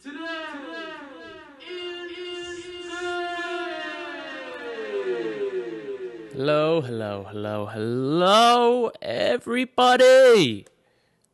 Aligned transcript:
Hello, 0.00 0.30
hello, 6.80 7.26
hello, 7.28 7.66
hello, 7.66 8.92
everybody. 9.02 10.66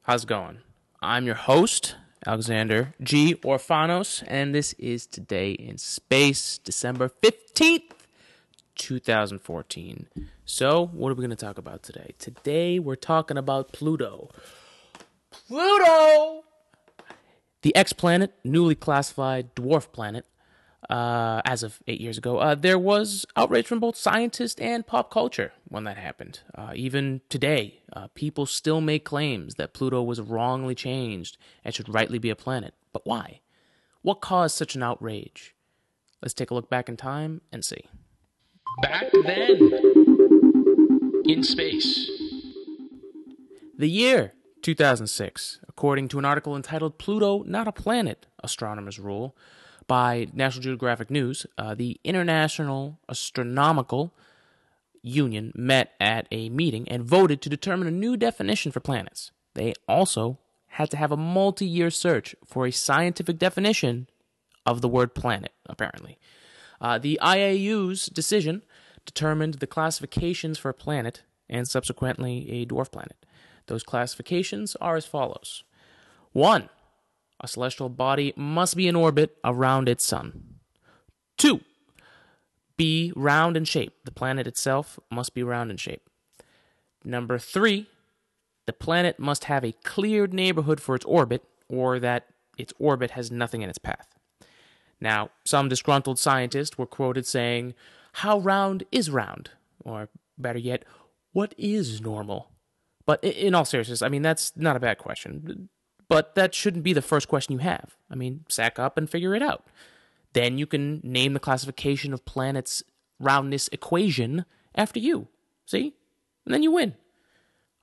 How's 0.04 0.22
it 0.24 0.28
going? 0.28 0.60
I'm 1.02 1.26
your 1.26 1.34
host, 1.34 1.96
Alexander 2.26 2.94
G. 3.02 3.34
Orfanos, 3.34 4.24
and 4.26 4.54
this 4.54 4.72
is 4.74 5.06
Today 5.06 5.50
in 5.50 5.76
Space, 5.76 6.56
December 6.56 7.10
15th, 7.22 7.92
2014. 8.76 10.06
So, 10.46 10.86
what 10.86 11.10
are 11.10 11.14
we 11.14 11.20
going 11.20 11.28
to 11.28 11.36
talk 11.36 11.58
about 11.58 11.82
today? 11.82 12.14
Today, 12.18 12.78
we're 12.78 12.96
talking 12.96 13.36
about 13.36 13.72
Pluto. 13.72 14.30
Pluto! 15.30 16.44
The 17.64 17.74
X 17.74 17.94
planet, 17.94 18.34
newly 18.44 18.74
classified 18.74 19.54
dwarf 19.54 19.90
planet, 19.90 20.26
uh, 20.90 21.40
as 21.46 21.62
of 21.62 21.78
eight 21.86 21.98
years 21.98 22.18
ago, 22.18 22.36
uh, 22.36 22.54
there 22.54 22.78
was 22.78 23.24
outrage 23.36 23.66
from 23.66 23.80
both 23.80 23.96
scientists 23.96 24.60
and 24.60 24.86
pop 24.86 25.10
culture 25.10 25.50
when 25.68 25.84
that 25.84 25.96
happened. 25.96 26.40
Uh, 26.54 26.72
even 26.74 27.22
today, 27.30 27.80
uh, 27.94 28.08
people 28.08 28.44
still 28.44 28.82
make 28.82 29.02
claims 29.02 29.54
that 29.54 29.72
Pluto 29.72 30.02
was 30.02 30.20
wrongly 30.20 30.74
changed 30.74 31.38
and 31.64 31.74
should 31.74 31.88
rightly 31.88 32.18
be 32.18 32.28
a 32.28 32.36
planet. 32.36 32.74
But 32.92 33.06
why? 33.06 33.40
What 34.02 34.20
caused 34.20 34.58
such 34.58 34.74
an 34.74 34.82
outrage? 34.82 35.54
Let's 36.20 36.34
take 36.34 36.50
a 36.50 36.54
look 36.54 36.68
back 36.68 36.90
in 36.90 36.98
time 36.98 37.40
and 37.50 37.64
see. 37.64 37.86
Back 38.82 39.06
then, 39.24 39.70
in 41.24 41.42
space. 41.42 42.10
The 43.78 43.88
year 43.88 44.34
2006, 44.64 45.60
according 45.68 46.08
to 46.08 46.18
an 46.18 46.24
article 46.24 46.56
entitled 46.56 46.96
Pluto 46.96 47.42
Not 47.42 47.68
a 47.68 47.72
Planet, 47.72 48.26
Astronomers 48.42 48.98
Rule, 48.98 49.36
by 49.86 50.26
National 50.32 50.62
Geographic 50.62 51.10
News, 51.10 51.46
uh, 51.58 51.74
the 51.74 52.00
International 52.02 52.98
Astronomical 53.06 54.14
Union 55.02 55.52
met 55.54 55.92
at 56.00 56.26
a 56.32 56.48
meeting 56.48 56.88
and 56.88 57.04
voted 57.04 57.42
to 57.42 57.50
determine 57.50 57.86
a 57.86 57.90
new 57.90 58.16
definition 58.16 58.72
for 58.72 58.80
planets. 58.80 59.32
They 59.52 59.74
also 59.86 60.38
had 60.68 60.90
to 60.92 60.96
have 60.96 61.12
a 61.12 61.16
multi 61.16 61.66
year 61.66 61.90
search 61.90 62.34
for 62.46 62.64
a 62.64 62.72
scientific 62.72 63.38
definition 63.38 64.08
of 64.64 64.80
the 64.80 64.88
word 64.88 65.14
planet, 65.14 65.52
apparently. 65.66 66.18
Uh, 66.80 66.96
the 66.96 67.18
IAU's 67.22 68.06
decision 68.06 68.62
determined 69.04 69.54
the 69.54 69.66
classifications 69.66 70.56
for 70.56 70.70
a 70.70 70.74
planet 70.74 71.22
and 71.50 71.68
subsequently 71.68 72.50
a 72.50 72.64
dwarf 72.64 72.90
planet. 72.90 73.23
Those 73.66 73.82
classifications 73.82 74.76
are 74.76 74.96
as 74.96 75.06
follows 75.06 75.64
1. 76.32 76.68
A 77.40 77.48
celestial 77.48 77.88
body 77.88 78.32
must 78.36 78.76
be 78.76 78.88
in 78.88 78.96
orbit 78.96 79.36
around 79.44 79.88
its 79.88 80.04
sun. 80.04 80.56
2. 81.38 81.60
Be 82.76 83.12
round 83.14 83.56
in 83.56 83.64
shape. 83.64 83.92
The 84.04 84.10
planet 84.10 84.46
itself 84.46 84.98
must 85.10 85.34
be 85.34 85.42
round 85.42 85.70
in 85.70 85.76
shape. 85.76 86.08
Number 87.04 87.38
3. 87.38 87.86
The 88.66 88.72
planet 88.72 89.18
must 89.18 89.44
have 89.44 89.64
a 89.64 89.72
cleared 89.84 90.32
neighborhood 90.32 90.80
for 90.80 90.94
its 90.94 91.04
orbit, 91.04 91.44
or 91.68 91.98
that 91.98 92.26
its 92.56 92.72
orbit 92.78 93.10
has 93.12 93.30
nothing 93.30 93.62
in 93.62 93.68
its 93.68 93.78
path. 93.78 94.08
Now, 95.00 95.30
some 95.44 95.68
disgruntled 95.68 96.18
scientists 96.18 96.78
were 96.78 96.86
quoted 96.86 97.26
saying, 97.26 97.74
How 98.14 98.38
round 98.38 98.84
is 98.90 99.10
round? 99.10 99.50
Or 99.84 100.08
better 100.38 100.58
yet, 100.58 100.84
what 101.32 101.54
is 101.58 102.00
normal? 102.00 102.53
But 103.06 103.22
in 103.22 103.54
all 103.54 103.64
seriousness, 103.64 104.02
I 104.02 104.08
mean, 104.08 104.22
that's 104.22 104.52
not 104.56 104.76
a 104.76 104.80
bad 104.80 104.98
question. 104.98 105.68
But 106.08 106.34
that 106.34 106.54
shouldn't 106.54 106.84
be 106.84 106.92
the 106.92 107.02
first 107.02 107.28
question 107.28 107.52
you 107.52 107.58
have. 107.58 107.96
I 108.10 108.14
mean, 108.14 108.44
sack 108.48 108.78
up 108.78 108.96
and 108.96 109.08
figure 109.08 109.34
it 109.34 109.42
out. 109.42 109.66
Then 110.32 110.58
you 110.58 110.66
can 110.66 111.00
name 111.02 111.32
the 111.32 111.40
classification 111.40 112.12
of 112.12 112.24
planets' 112.24 112.82
roundness 113.20 113.68
equation 113.72 114.44
after 114.74 114.98
you. 114.98 115.28
See? 115.66 115.94
And 116.44 116.52
then 116.54 116.62
you 116.62 116.72
win. 116.72 116.94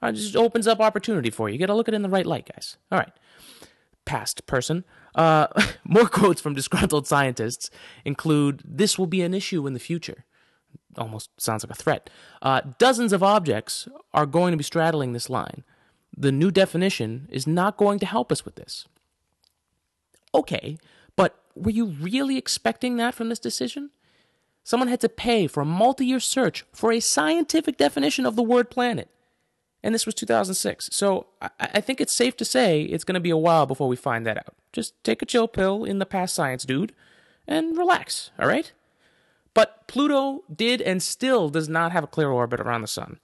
It 0.04 0.14
just 0.14 0.36
opens 0.36 0.68
up 0.68 0.80
opportunity 0.80 1.30
for 1.30 1.48
you. 1.48 1.54
You 1.54 1.60
got 1.60 1.68
to 1.68 1.76
look 1.76 1.88
at 1.88 1.94
it 1.94 1.98
in 1.98 2.02
the 2.02 2.10
right 2.10 2.26
light, 2.26 2.50
guys. 2.52 2.78
All 2.92 2.98
right. 2.98 3.12
Past 4.06 4.46
person. 4.48 4.84
Uh, 5.14 5.48
more 5.84 6.08
quotes 6.08 6.42
from 6.42 6.56
disgruntled 6.56 7.08
scientists 7.08 7.70
include 8.04 8.64
This 8.66 8.98
will 8.98 9.08
be 9.08 9.22
an 9.22 9.34
issue 9.34 9.68
in 9.68 9.74
the 9.74 9.80
future. 9.80 10.26
Almost 10.98 11.30
sounds 11.40 11.64
like 11.64 11.72
a 11.72 11.82
threat. 11.82 12.10
Uh, 12.42 12.62
dozens 12.78 13.14
of 13.14 13.24
objects 13.24 13.88
are 14.14 14.26
going 14.26 14.52
to 14.52 14.58
be 14.58 14.64
straddling 14.64 15.14
this 15.14 15.30
line. 15.30 15.64
The 16.16 16.32
new 16.32 16.52
definition 16.52 17.28
is 17.32 17.48
not 17.48 17.78
going 17.78 18.00
to 18.00 18.06
help 18.06 18.32
us 18.32 18.44
with 18.44 18.56
this. 18.56 18.88
Okay, 20.34 20.78
but 21.16 21.38
were 21.56 21.72
you 21.72 21.86
really 21.86 22.38
expecting 22.38 22.98
that 22.98 23.14
from 23.16 23.30
this 23.30 23.40
decision? 23.40 23.92
Someone 24.64 24.90
had 24.90 25.02
to 25.02 25.10
pay 25.10 25.48
for 25.48 25.62
a 25.62 25.66
multi 25.66 26.06
year 26.06 26.20
search 26.20 26.66
for 26.72 26.92
a 26.92 27.00
scientific 27.00 27.78
definition 27.78 28.26
of 28.26 28.36
the 28.36 28.44
word 28.44 28.70
planet. 28.70 29.10
And 29.84 29.96
this 29.96 30.06
was 30.06 30.14
2006. 30.16 30.90
So 30.92 31.28
I, 31.42 31.50
I 31.60 31.82
think 31.82 32.00
it's 32.00 32.14
safe 32.14 32.38
to 32.38 32.46
say 32.46 32.84
it's 32.84 33.04
going 33.04 33.16
to 33.16 33.20
be 33.20 33.32
a 33.32 33.38
while 33.38 33.66
before 33.66 33.88
we 33.88 33.96
find 33.96 34.26
that 34.26 34.38
out. 34.38 34.56
Just 34.72 35.02
take 35.04 35.22
a 35.22 35.26
chill 35.26 35.48
pill 35.48 35.84
in 35.84 36.00
the 36.00 36.06
past 36.06 36.36
science, 36.36 36.64
dude, 36.64 36.94
and 37.48 37.78
relax, 37.78 38.32
all 38.40 38.48
right? 38.48 38.72
But 39.54 39.88
Pluto 39.88 40.44
did 40.54 40.82
and 40.82 41.04
still 41.04 41.50
does 41.50 41.68
not 41.68 41.92
have 41.92 42.04
a 42.04 42.08
clear 42.08 42.30
orbit 42.30 42.60
around 42.60 42.82
the 42.82 42.88
sun, 42.88 43.20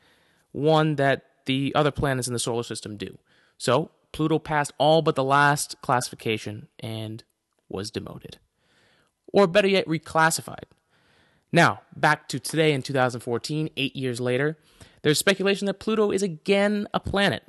one 0.52 0.96
that 0.96 1.24
the 1.46 1.72
other 1.76 1.92
planets 1.92 2.28
in 2.28 2.34
the 2.34 2.40
solar 2.40 2.64
system 2.64 2.98
do. 2.98 3.18
So 3.58 3.92
Pluto 4.12 4.40
passed 4.40 4.74
all 4.78 5.02
but 5.02 5.16
the 5.16 5.24
last 5.24 5.82
classification 5.82 6.68
and 6.80 7.24
was 7.70 7.92
demoted. 7.92 8.38
Or 9.34 9.48
better 9.48 9.68
yet, 9.68 9.86
reclassified. 9.88 10.64
Now, 11.52 11.82
back 11.96 12.28
to 12.30 12.40
today 12.40 12.74
in 12.74 12.82
2014, 12.82 13.70
eight 13.78 13.96
years 13.96 14.20
later, 14.20 14.58
there's 15.02 15.20
speculation 15.20 15.66
that 15.68 15.80
Pluto 15.80 16.12
is 16.12 16.24
again 16.24 16.88
a 16.94 17.00
planet. 17.00 17.44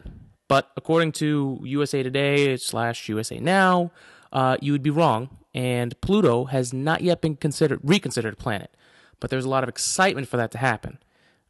But 0.49 0.71
according 0.77 1.13
to 1.13 1.61
USA 1.63 2.03
Today 2.03 2.57
slash 2.57 3.09
USA 3.09 3.39
Now, 3.39 3.93
uh, 4.33 4.57
you 4.61 4.73
would 4.73 4.83
be 4.83 4.91
wrong, 4.91 5.38
and 5.55 6.01
Pluto 6.01 6.47
has 6.47 6.73
not 6.73 7.01
yet 7.01 7.21
been 7.21 7.37
considered 7.37 7.81
reconsidered 7.83 8.35
a 8.35 8.37
planet. 8.37 8.75
But 9.21 9.31
there's 9.31 9.45
a 9.45 9.49
lot 9.49 9.63
of 9.63 9.69
excitement 9.69 10.29
for 10.29 10.37
that 10.37 10.51
to 10.53 10.59
happen. 10.59 10.99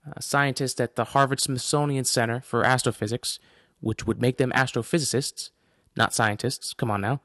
Uh, 0.07 0.21
scientists 0.21 0.81
at 0.81 0.97
the 0.97 1.05
Harvard 1.05 1.41
Smithsonian 1.41 2.05
Center 2.05 2.41
for 2.41 2.65
Astrophysics, 2.65 3.39
which 3.81 4.07
would 4.07 4.23
make 4.23 4.39
them 4.39 4.53
astrophysicists, 4.53 5.51
not 5.97 6.15
scientists. 6.15 6.73
Come 6.73 6.91
on 6.91 7.01
now. 7.01 7.21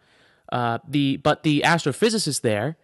Uh, 0.51 0.79
the 0.88 1.17
but 1.17 1.44
the 1.44 1.61
astrophysicists 1.66 2.41
there 2.41 2.78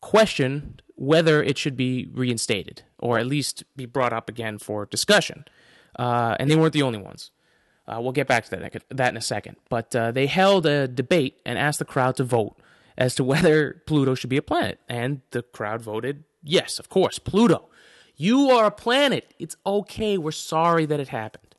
questioned 0.00 0.82
whether 0.94 1.42
it 1.42 1.58
should 1.58 1.76
be 1.76 2.08
reinstated 2.12 2.82
or 2.98 3.18
at 3.18 3.26
least 3.26 3.64
be 3.76 3.86
brought 3.86 4.12
up 4.12 4.28
again 4.28 4.58
for 4.58 4.86
discussion. 4.86 5.44
Uh, 5.98 6.36
and 6.38 6.48
they 6.48 6.56
weren't 6.56 6.72
the 6.72 6.82
only 6.82 6.98
ones. 6.98 7.30
Uh, 7.86 7.98
we'll 8.00 8.12
get 8.12 8.28
back 8.28 8.44
to 8.44 8.50
that, 8.50 8.82
that 8.90 9.08
in 9.08 9.16
a 9.16 9.20
second. 9.20 9.56
But 9.68 9.94
uh, 9.96 10.12
they 10.12 10.26
held 10.26 10.64
a 10.66 10.86
debate 10.86 11.40
and 11.44 11.58
asked 11.58 11.80
the 11.80 11.84
crowd 11.84 12.16
to 12.16 12.24
vote 12.24 12.56
as 12.96 13.14
to 13.16 13.24
whether 13.24 13.82
Pluto 13.86 14.14
should 14.14 14.30
be 14.30 14.36
a 14.36 14.42
planet. 14.42 14.80
And 14.88 15.22
the 15.30 15.42
crowd 15.42 15.82
voted 15.82 16.24
yes, 16.42 16.78
of 16.78 16.88
course, 16.88 17.18
Pluto. 17.18 17.68
You 18.16 18.50
are 18.50 18.66
a 18.66 18.70
planet. 18.70 19.34
It's 19.38 19.56
okay. 19.64 20.18
We're 20.18 20.32
sorry 20.32 20.86
that 20.86 21.00
it 21.00 21.08
happened. 21.08 21.54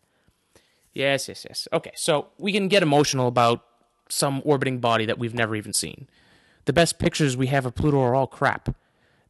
Yes, 0.93 1.27
yes, 1.27 1.45
yes. 1.47 1.67
Okay, 1.73 1.91
so 1.95 2.27
we 2.37 2.51
can 2.51 2.67
get 2.67 2.83
emotional 2.83 3.27
about 3.27 3.65
some 4.09 4.41
orbiting 4.45 4.79
body 4.79 5.05
that 5.05 5.17
we've 5.17 5.33
never 5.33 5.55
even 5.55 5.73
seen. 5.73 6.07
The 6.65 6.73
best 6.73 6.99
pictures 6.99 7.35
we 7.35 7.47
have 7.47 7.65
of 7.65 7.75
Pluto 7.75 7.99
are 7.99 8.15
all 8.15 8.27
crap. 8.27 8.75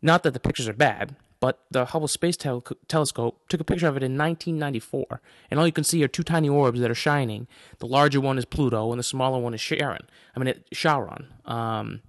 Not 0.01 0.23
that 0.23 0.33
the 0.33 0.39
pictures 0.39 0.67
are 0.67 0.73
bad, 0.73 1.15
but 1.43 1.59
the 1.69 1.83
Hubble 1.83 2.07
Space 2.07 2.37
Tel- 2.37 2.63
Telescope 2.87 3.49
took 3.49 3.59
a 3.59 3.65
picture 3.65 3.87
of 3.87 3.97
it 3.97 4.01
in 4.01 4.17
1994, 4.17 5.21
and 5.51 5.59
all 5.59 5.65
you 5.65 5.73
can 5.73 5.83
see 5.83 6.01
are 6.01 6.07
two 6.07 6.23
tiny 6.23 6.47
orbs 6.47 6.79
that 6.79 6.89
are 6.89 6.95
shining. 6.95 7.47
The 7.79 7.85
larger 7.85 8.21
one 8.21 8.37
is 8.37 8.45
Pluto, 8.45 8.93
and 8.93 8.97
the 8.97 9.03
smaller 9.03 9.39
one 9.39 9.53
is 9.53 9.59
Charon. 9.59 10.07
I 10.33 10.39
mean, 10.39 10.47
it, 10.47 10.65
Charon. 10.71 11.33
Um, 11.43 11.99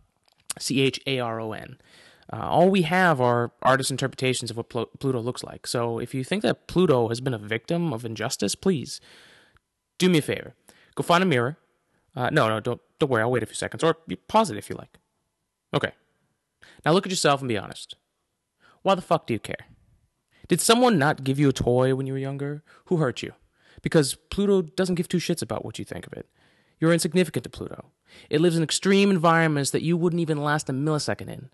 C 0.60 0.80
H 0.80 1.00
A 1.08 1.18
R 1.18 1.40
O 1.40 1.50
N. 1.50 1.78
Uh, 2.32 2.46
all 2.48 2.70
we 2.70 2.82
have 2.82 3.20
are 3.20 3.50
artist 3.60 3.90
interpretations 3.90 4.52
of 4.52 4.56
what 4.56 4.68
Pl- 4.68 4.90
Pluto 5.00 5.18
looks 5.18 5.42
like. 5.42 5.66
So 5.66 5.98
if 5.98 6.14
you 6.14 6.22
think 6.22 6.42
that 6.42 6.68
Pluto 6.68 7.08
has 7.08 7.20
been 7.20 7.34
a 7.34 7.38
victim 7.38 7.92
of 7.92 8.04
injustice, 8.04 8.54
please 8.54 9.00
do 9.98 10.08
me 10.08 10.18
a 10.18 10.22
favor. 10.22 10.54
Go 10.94 11.02
find 11.02 11.24
a 11.24 11.26
mirror. 11.26 11.56
Uh, 12.14 12.30
no, 12.30 12.48
no, 12.48 12.60
don't 12.60 12.80
don't 13.00 13.10
worry. 13.10 13.22
I'll 13.22 13.32
wait 13.32 13.42
a 13.42 13.46
few 13.46 13.56
seconds, 13.56 13.82
or 13.82 13.96
pause 14.28 14.52
it 14.52 14.58
if 14.58 14.70
you 14.70 14.76
like. 14.76 14.96
Okay. 15.74 15.90
Now 16.84 16.92
look 16.92 17.04
at 17.04 17.10
yourself 17.10 17.40
and 17.40 17.48
be 17.48 17.58
honest. 17.58 17.96
Why 18.84 18.94
the 18.94 19.02
fuck 19.02 19.26
do 19.26 19.32
you 19.32 19.40
care? 19.40 19.66
Did 20.46 20.60
someone 20.60 20.98
not 20.98 21.24
give 21.24 21.38
you 21.38 21.48
a 21.48 21.54
toy 21.54 21.94
when 21.94 22.06
you 22.06 22.12
were 22.12 22.18
younger? 22.18 22.62
Who 22.86 22.98
hurt 22.98 23.22
you? 23.22 23.32
Because 23.80 24.14
Pluto 24.14 24.60
doesn't 24.60 24.96
give 24.96 25.08
two 25.08 25.16
shits 25.16 25.40
about 25.40 25.64
what 25.64 25.78
you 25.78 25.86
think 25.86 26.06
of 26.06 26.12
it. 26.12 26.28
You're 26.78 26.92
insignificant 26.92 27.44
to 27.44 27.50
Pluto. 27.50 27.86
It 28.28 28.42
lives 28.42 28.58
in 28.58 28.62
extreme 28.62 29.10
environments 29.10 29.70
that 29.70 29.80
you 29.80 29.96
wouldn't 29.96 30.20
even 30.20 30.44
last 30.44 30.68
a 30.68 30.74
millisecond 30.74 31.28
in. 31.28 31.48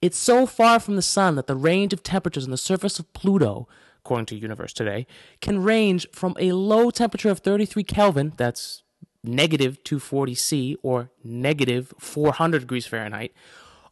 It's 0.00 0.16
so 0.16 0.46
far 0.46 0.78
from 0.78 0.94
the 0.94 1.02
sun 1.02 1.34
that 1.34 1.48
the 1.48 1.56
range 1.56 1.92
of 1.92 2.04
temperatures 2.04 2.44
on 2.44 2.52
the 2.52 2.56
surface 2.56 3.00
of 3.00 3.12
Pluto, 3.12 3.66
according 3.98 4.26
to 4.26 4.36
Universe 4.36 4.72
Today, 4.72 5.08
can 5.40 5.64
range 5.64 6.06
from 6.12 6.36
a 6.38 6.52
low 6.52 6.92
temperature 6.92 7.30
of 7.30 7.40
33 7.40 7.82
Kelvin, 7.82 8.32
that's 8.36 8.84
negative 9.24 9.82
240 9.82 10.34
C 10.36 10.76
or 10.84 11.10
negative 11.24 11.92
400 11.98 12.60
degrees 12.60 12.86
Fahrenheit 12.86 13.32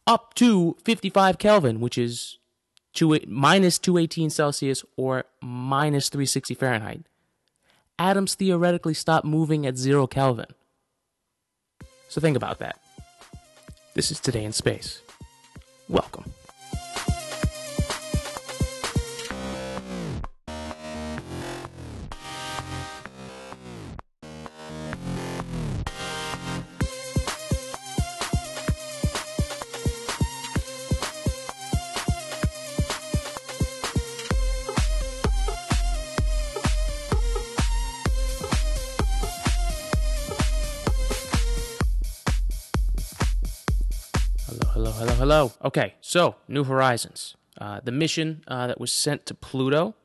up 0.07 0.33
to 0.35 0.77
55 0.85 1.37
Kelvin, 1.37 1.81
which 1.81 1.97
is 1.97 2.37
minus 3.27 3.79
218 3.79 4.29
Celsius 4.29 4.83
or 4.97 5.25
minus 5.41 6.09
360 6.09 6.53
Fahrenheit. 6.55 7.03
Atoms 7.97 8.35
theoretically 8.35 8.93
stop 8.93 9.23
moving 9.23 9.65
at 9.65 9.77
zero 9.77 10.07
Kelvin. 10.07 10.47
So 12.09 12.21
think 12.21 12.35
about 12.37 12.59
that. 12.59 12.79
This 13.93 14.11
is 14.11 14.19
Today 14.19 14.43
in 14.43 14.51
Space. 14.51 15.01
Welcome. 15.87 16.25
Hello. 45.25 45.51
Okay, 45.63 45.95
so 46.01 46.35
New 46.47 46.65
Horizons. 46.65 47.35
Uh, 47.59 47.79
the 47.83 47.91
mission 47.91 48.43
uh, 48.47 48.67
that 48.67 48.79
was 48.79 48.91
sent 48.91 49.25
to 49.25 49.33
Pluto, 49.33 49.95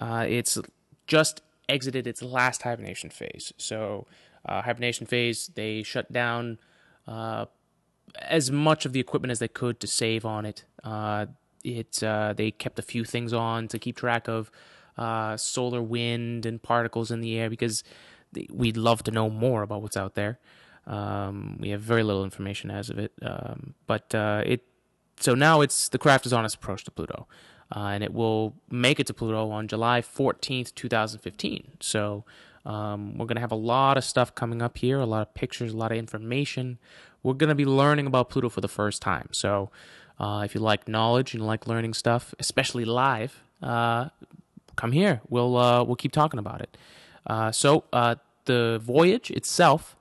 uh, 0.00 0.26
it's 0.28 0.58
just 1.06 1.40
exited 1.68 2.04
its 2.04 2.20
last 2.20 2.62
hibernation 2.62 3.10
phase. 3.10 3.52
So, 3.58 4.08
uh, 4.44 4.62
hibernation 4.62 5.06
phase, 5.06 5.52
they 5.54 5.84
shut 5.84 6.10
down 6.10 6.58
uh, 7.06 7.46
as 8.20 8.50
much 8.50 8.84
of 8.84 8.92
the 8.92 8.98
equipment 8.98 9.30
as 9.30 9.38
they 9.38 9.46
could 9.46 9.78
to 9.78 9.86
save 9.86 10.24
on 10.24 10.44
it. 10.44 10.64
It 11.62 12.00
they 12.36 12.50
kept 12.50 12.80
a 12.80 12.82
few 12.82 13.04
things 13.04 13.32
on 13.32 13.68
to 13.68 13.78
keep 13.78 13.96
track 13.96 14.26
of 14.28 14.50
solar 15.38 15.80
wind 15.80 16.44
and 16.44 16.60
particles 16.60 17.12
in 17.12 17.20
the 17.20 17.38
air 17.38 17.48
because 17.48 17.84
we'd 18.50 18.76
love 18.76 19.04
to 19.04 19.12
know 19.12 19.30
more 19.30 19.62
about 19.62 19.82
what's 19.82 19.96
out 19.96 20.16
there. 20.16 20.40
Um, 20.86 21.58
we 21.60 21.70
have 21.70 21.80
very 21.80 22.02
little 22.02 22.22
information 22.22 22.70
as 22.70 22.90
of 22.90 22.98
it, 22.98 23.12
um, 23.22 23.74
but 23.86 24.14
uh, 24.14 24.42
it. 24.46 24.62
So 25.18 25.34
now 25.34 25.60
it's 25.60 25.88
the 25.88 25.98
craft 25.98 26.26
is 26.26 26.32
on 26.32 26.44
its 26.44 26.54
approach 26.54 26.84
to 26.84 26.90
Pluto, 26.90 27.26
uh, 27.74 27.90
and 27.94 28.04
it 28.04 28.12
will 28.12 28.54
make 28.70 29.00
it 29.00 29.06
to 29.08 29.14
Pluto 29.14 29.50
on 29.50 29.66
July 29.66 30.02
fourteenth, 30.02 30.74
two 30.74 30.88
thousand 30.88 31.20
fifteen. 31.20 31.72
So 31.80 32.24
um, 32.64 33.18
we're 33.18 33.26
gonna 33.26 33.40
have 33.40 33.50
a 33.50 33.56
lot 33.56 33.96
of 33.96 34.04
stuff 34.04 34.34
coming 34.34 34.62
up 34.62 34.78
here, 34.78 35.00
a 35.00 35.06
lot 35.06 35.22
of 35.22 35.34
pictures, 35.34 35.72
a 35.72 35.76
lot 35.76 35.90
of 35.90 35.98
information. 35.98 36.78
We're 37.22 37.34
gonna 37.34 37.56
be 37.56 37.64
learning 37.64 38.06
about 38.06 38.28
Pluto 38.28 38.48
for 38.48 38.60
the 38.60 38.68
first 38.68 39.02
time. 39.02 39.28
So 39.32 39.70
uh, 40.20 40.42
if 40.44 40.54
you 40.54 40.60
like 40.60 40.86
knowledge 40.86 41.34
and 41.34 41.44
like 41.44 41.66
learning 41.66 41.94
stuff, 41.94 42.34
especially 42.38 42.84
live, 42.84 43.42
uh, 43.60 44.10
come 44.76 44.92
here. 44.92 45.20
We'll 45.28 45.56
uh, 45.56 45.82
we'll 45.82 45.96
keep 45.96 46.12
talking 46.12 46.38
about 46.38 46.60
it. 46.60 46.76
Uh, 47.26 47.50
so 47.50 47.84
the 48.44 48.80
voyage 48.80 49.32
itself 49.32 49.96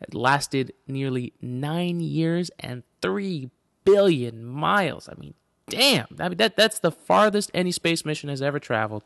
it 0.00 0.14
lasted 0.14 0.72
nearly 0.86 1.32
nine 1.40 2.00
years 2.00 2.50
and 2.58 2.82
three 3.02 3.50
billion 3.84 4.44
miles. 4.44 5.08
I 5.08 5.14
mean, 5.18 5.34
damn! 5.68 6.06
I 6.18 6.28
mean 6.28 6.38
that 6.38 6.56
that's 6.56 6.78
the 6.78 6.90
farthest 6.92 7.50
any 7.54 7.72
space 7.72 8.04
mission 8.04 8.28
has 8.28 8.42
ever 8.42 8.58
traveled 8.58 9.04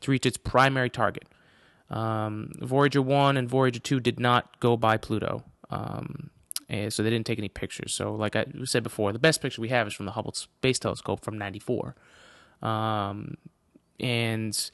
to 0.00 0.10
reach 0.10 0.26
its 0.26 0.36
primary 0.36 0.90
target. 0.90 1.24
Um, 1.90 2.52
Voyager 2.60 3.02
one 3.02 3.36
and 3.36 3.48
Voyager 3.48 3.80
two 3.80 4.00
did 4.00 4.18
not 4.18 4.58
go 4.60 4.76
by 4.76 4.96
Pluto, 4.96 5.44
um, 5.70 6.30
and 6.68 6.92
so 6.92 7.02
they 7.02 7.10
didn't 7.10 7.26
take 7.26 7.38
any 7.38 7.48
pictures. 7.48 7.92
So, 7.92 8.14
like 8.14 8.34
I 8.34 8.46
said 8.64 8.82
before, 8.82 9.12
the 9.12 9.18
best 9.18 9.40
picture 9.40 9.60
we 9.60 9.68
have 9.68 9.86
is 9.86 9.94
from 9.94 10.06
the 10.06 10.12
Hubble 10.12 10.32
Space 10.32 10.78
Telescope 10.78 11.24
from 11.24 11.38
'94, 11.38 11.94
um, 12.62 13.36
and 14.00 14.70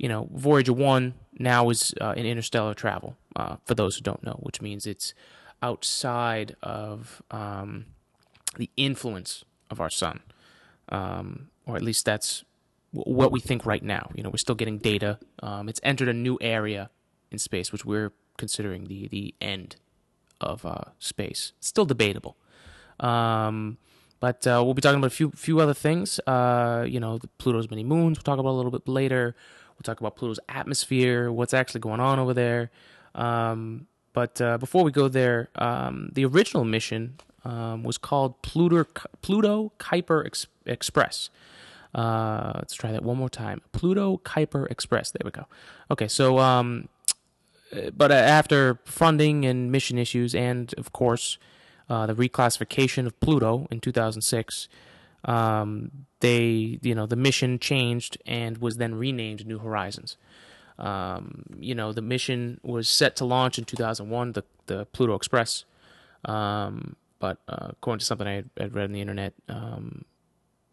you 0.00 0.08
know, 0.08 0.30
Voyager 0.32 0.72
1 0.72 1.12
now 1.38 1.68
is 1.68 1.92
uh, 2.00 2.14
in 2.16 2.24
interstellar 2.24 2.72
travel, 2.72 3.18
uh, 3.36 3.56
for 3.66 3.74
those 3.74 3.96
who 3.96 4.00
don't 4.00 4.22
know, 4.22 4.38
which 4.40 4.62
means 4.62 4.86
it's 4.86 5.12
outside 5.62 6.56
of 6.62 7.20
um, 7.30 7.84
the 8.56 8.70
influence 8.78 9.44
of 9.70 9.78
our 9.78 9.90
sun. 9.90 10.20
Um, 10.88 11.50
or 11.66 11.76
at 11.76 11.82
least 11.82 12.06
that's 12.06 12.44
w- 12.94 13.14
what 13.14 13.30
we 13.30 13.40
think 13.40 13.66
right 13.66 13.82
now. 13.82 14.10
You 14.14 14.22
know, 14.22 14.30
we're 14.30 14.38
still 14.38 14.54
getting 14.54 14.78
data. 14.78 15.18
Um, 15.42 15.68
it's 15.68 15.80
entered 15.82 16.08
a 16.08 16.14
new 16.14 16.38
area 16.40 16.88
in 17.30 17.38
space, 17.38 17.70
which 17.70 17.84
we're 17.84 18.12
considering 18.38 18.86
the, 18.86 19.06
the 19.06 19.34
end 19.38 19.76
of 20.40 20.64
uh, 20.64 20.84
space. 20.98 21.52
Still 21.60 21.84
debatable. 21.84 22.38
Um, 23.00 23.76
but 24.18 24.46
uh, 24.46 24.62
we'll 24.64 24.72
be 24.74 24.80
talking 24.80 24.98
about 24.98 25.08
a 25.08 25.14
few 25.14 25.30
few 25.32 25.60
other 25.60 25.74
things. 25.74 26.20
Uh, 26.26 26.86
you 26.88 27.00
know, 27.00 27.18
Pluto's 27.36 27.70
many 27.70 27.84
moons. 27.84 28.18
We'll 28.18 28.22
talk 28.22 28.38
about 28.38 28.50
a 28.50 28.58
little 28.58 28.70
bit 28.70 28.88
later. 28.88 29.36
We'll 29.80 29.94
talk 29.94 30.00
about 30.00 30.16
Pluto's 30.16 30.40
atmosphere, 30.46 31.32
what's 31.32 31.54
actually 31.54 31.80
going 31.80 32.00
on 32.00 32.18
over 32.18 32.34
there. 32.34 32.70
Um, 33.14 33.86
but 34.12 34.38
uh, 34.38 34.58
before 34.58 34.84
we 34.84 34.92
go 34.92 35.08
there, 35.08 35.48
um, 35.54 36.10
the 36.12 36.26
original 36.26 36.64
mission 36.64 37.16
um, 37.46 37.82
was 37.82 37.96
called 37.96 38.42
Pluto 38.42 38.84
Pluto 39.22 39.72
Kuiper 39.78 40.26
Ex- 40.26 40.48
Express. 40.66 41.30
Uh, 41.94 42.52
let's 42.56 42.74
try 42.74 42.92
that 42.92 43.02
one 43.02 43.16
more 43.16 43.30
time. 43.30 43.62
Pluto 43.72 44.18
Kuiper 44.18 44.70
Express. 44.70 45.12
There 45.12 45.22
we 45.24 45.30
go. 45.30 45.46
Okay, 45.90 46.08
so 46.08 46.38
um, 46.38 46.90
but 47.96 48.10
uh, 48.10 48.14
after 48.14 48.80
funding 48.84 49.46
and 49.46 49.72
mission 49.72 49.96
issues, 49.96 50.34
and 50.34 50.74
of 50.76 50.92
course 50.92 51.38
uh, 51.88 52.04
the 52.04 52.14
reclassification 52.14 53.06
of 53.06 53.18
Pluto 53.20 53.66
in 53.70 53.80
2006, 53.80 54.68
um, 55.24 55.90
they 56.20 56.78
you 56.82 56.94
know 56.94 57.06
the 57.06 57.16
mission 57.16 57.58
changed 57.58 58.18
and 58.26 58.58
was 58.58 58.76
then 58.76 58.94
renamed 58.94 59.46
New 59.46 59.58
Horizons. 59.58 60.16
Um, 60.78 61.44
you 61.58 61.74
know 61.74 61.92
the 61.92 62.02
mission 62.02 62.60
was 62.62 62.88
set 62.88 63.16
to 63.16 63.24
launch 63.24 63.58
in 63.58 63.64
2001, 63.64 64.32
the 64.32 64.44
the 64.66 64.86
Pluto 64.86 65.14
Express, 65.14 65.64
um, 66.24 66.96
but 67.18 67.38
uh, 67.48 67.68
according 67.70 68.00
to 68.00 68.04
something 68.06 68.26
I 68.26 68.44
had, 68.56 68.74
read 68.74 68.84
on 68.84 68.92
the 68.92 69.00
internet, 69.00 69.34
um, 69.48 70.04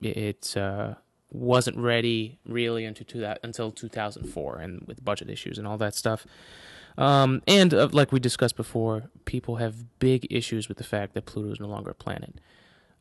it 0.02 0.56
uh, 0.56 0.94
wasn't 1.32 1.78
ready 1.78 2.40
really 2.46 2.86
until 2.86 3.36
until 3.44 3.72
2004, 3.72 4.60
and 4.60 4.82
with 4.88 5.04
budget 5.04 5.30
issues 5.30 5.58
and 5.58 5.68
all 5.68 5.78
that 5.78 5.96
stuff. 5.96 6.26
Um, 6.98 7.44
and 7.48 7.74
uh, 7.74 7.90
like 7.92 8.12
we 8.12 8.20
discussed 8.20 8.56
before, 8.56 9.10
people 9.26 9.58
have 9.58 10.00
big 10.00 10.26
issues 10.32 10.68
with 10.68 10.78
the 10.78 10.84
fact 10.84 11.14
that 11.14 11.26
Pluto 11.26 11.52
is 11.52 11.60
no 11.60 11.68
longer 11.68 11.92
a 11.92 11.96
planet. 11.96 12.40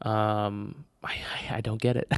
Um, 0.03 0.85
I, 1.07 1.57
I, 1.57 1.61
don't 1.61 1.81
get 1.81 1.97
it. 1.97 2.13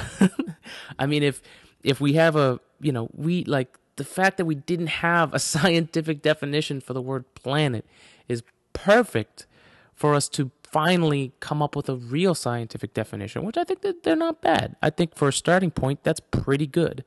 I 0.98 1.06
mean, 1.06 1.22
if 1.22 1.42
if 1.82 2.00
we 2.00 2.14
have 2.14 2.36
a 2.36 2.60
you 2.80 2.92
know 2.92 3.08
we 3.14 3.44
like 3.44 3.78
the 3.96 4.04
fact 4.04 4.36
that 4.38 4.44
we 4.44 4.54
didn't 4.54 4.88
have 4.88 5.34
a 5.34 5.38
scientific 5.54 6.22
definition 6.22 6.80
for 6.80 6.94
the 6.94 7.02
word 7.02 7.24
planet 7.34 7.84
is 8.28 8.42
perfect 8.72 9.46
for 9.94 10.14
us 10.14 10.28
to 10.28 10.50
finally 10.62 11.32
come 11.40 11.62
up 11.62 11.74
with 11.74 11.88
a 11.88 11.96
real 11.96 12.34
scientific 12.34 12.94
definition, 12.94 13.42
which 13.44 13.56
I 13.56 13.64
think 13.64 13.80
that 13.82 14.02
they're 14.02 14.16
not 14.16 14.40
bad. 14.40 14.76
I 14.82 14.90
think 14.90 15.14
for 15.14 15.28
a 15.28 15.32
starting 15.32 15.70
point, 15.70 16.04
that's 16.04 16.20
pretty 16.20 16.66
good. 16.66 17.04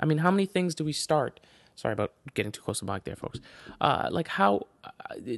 I 0.00 0.06
mean, 0.06 0.18
how 0.18 0.30
many 0.30 0.46
things 0.46 0.74
do 0.74 0.84
we 0.84 0.92
start? 0.92 1.40
Sorry 1.74 1.92
about 1.92 2.12
getting 2.34 2.52
too 2.52 2.62
close 2.62 2.78
to 2.80 2.86
the 2.86 2.92
mic 2.92 3.04
there, 3.04 3.16
folks. 3.16 3.38
Uh, 3.80 4.08
like 4.10 4.28
how 4.28 4.66
uh, 4.82 4.90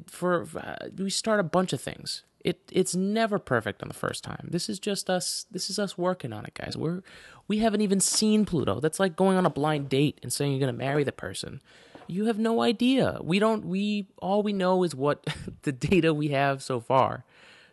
for 0.06 0.46
uh, 0.56 0.88
we 0.96 1.10
start 1.10 1.40
a 1.40 1.44
bunch 1.44 1.72
of 1.72 1.80
things. 1.80 2.22
It 2.48 2.60
it's 2.72 2.96
never 2.96 3.38
perfect 3.38 3.82
on 3.82 3.88
the 3.88 3.94
first 3.94 4.24
time. 4.24 4.48
This 4.50 4.70
is 4.70 4.78
just 4.78 5.10
us. 5.10 5.44
This 5.50 5.68
is 5.68 5.78
us 5.78 5.98
working 5.98 6.32
on 6.32 6.46
it, 6.46 6.54
guys. 6.54 6.78
We're 6.78 7.02
we 7.46 7.58
haven't 7.58 7.82
even 7.82 8.00
seen 8.00 8.46
Pluto. 8.46 8.80
That's 8.80 8.98
like 8.98 9.16
going 9.16 9.36
on 9.36 9.44
a 9.44 9.50
blind 9.50 9.90
date 9.90 10.18
and 10.22 10.32
saying 10.32 10.52
you're 10.52 10.60
gonna 10.60 10.72
marry 10.72 11.04
the 11.04 11.12
person. 11.12 11.60
You 12.06 12.24
have 12.24 12.38
no 12.38 12.62
idea. 12.62 13.18
We 13.22 13.38
don't. 13.38 13.66
We 13.66 14.06
all 14.22 14.42
we 14.42 14.54
know 14.54 14.82
is 14.82 14.94
what 14.94 15.26
the 15.62 15.72
data 15.72 16.14
we 16.14 16.28
have 16.28 16.62
so 16.62 16.80
far. 16.80 17.26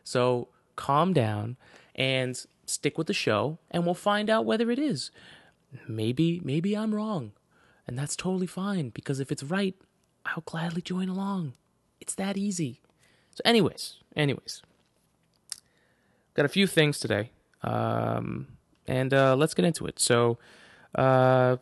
So 0.04 0.50
calm 0.76 1.14
down 1.14 1.56
and 1.96 2.46
stick 2.66 2.98
with 2.98 3.08
the 3.08 3.14
show, 3.14 3.60
and 3.72 3.86
we'll 3.86 3.94
find 3.94 4.30
out 4.30 4.44
whether 4.44 4.70
it 4.72 4.78
is. 4.78 5.10
Maybe 5.88 6.42
maybe 6.44 6.76
I'm 6.76 6.94
wrong. 6.94 7.32
And 7.88 7.98
that's 7.98 8.18
totally 8.18 8.48
fine 8.48 8.90
because 8.90 9.22
if 9.22 9.32
it's 9.32 9.44
right, 9.44 9.76
I'll 10.26 10.44
gladly 10.46 10.82
join 10.82 11.08
along. 11.08 11.54
It's 12.02 12.16
that 12.16 12.36
easy. 12.36 12.82
So, 13.32 13.42
anyways, 13.46 13.98
anyways, 14.16 14.62
got 16.34 16.46
a 16.46 16.50
few 16.50 16.68
things 16.68 17.00
today, 17.00 17.32
um, 17.64 18.48
and 18.88 19.14
uh, 19.14 19.36
let's 19.36 19.54
get 19.54 19.66
into 19.66 19.86
it. 19.86 20.00
So, 20.00 20.38
uh, 20.96 21.58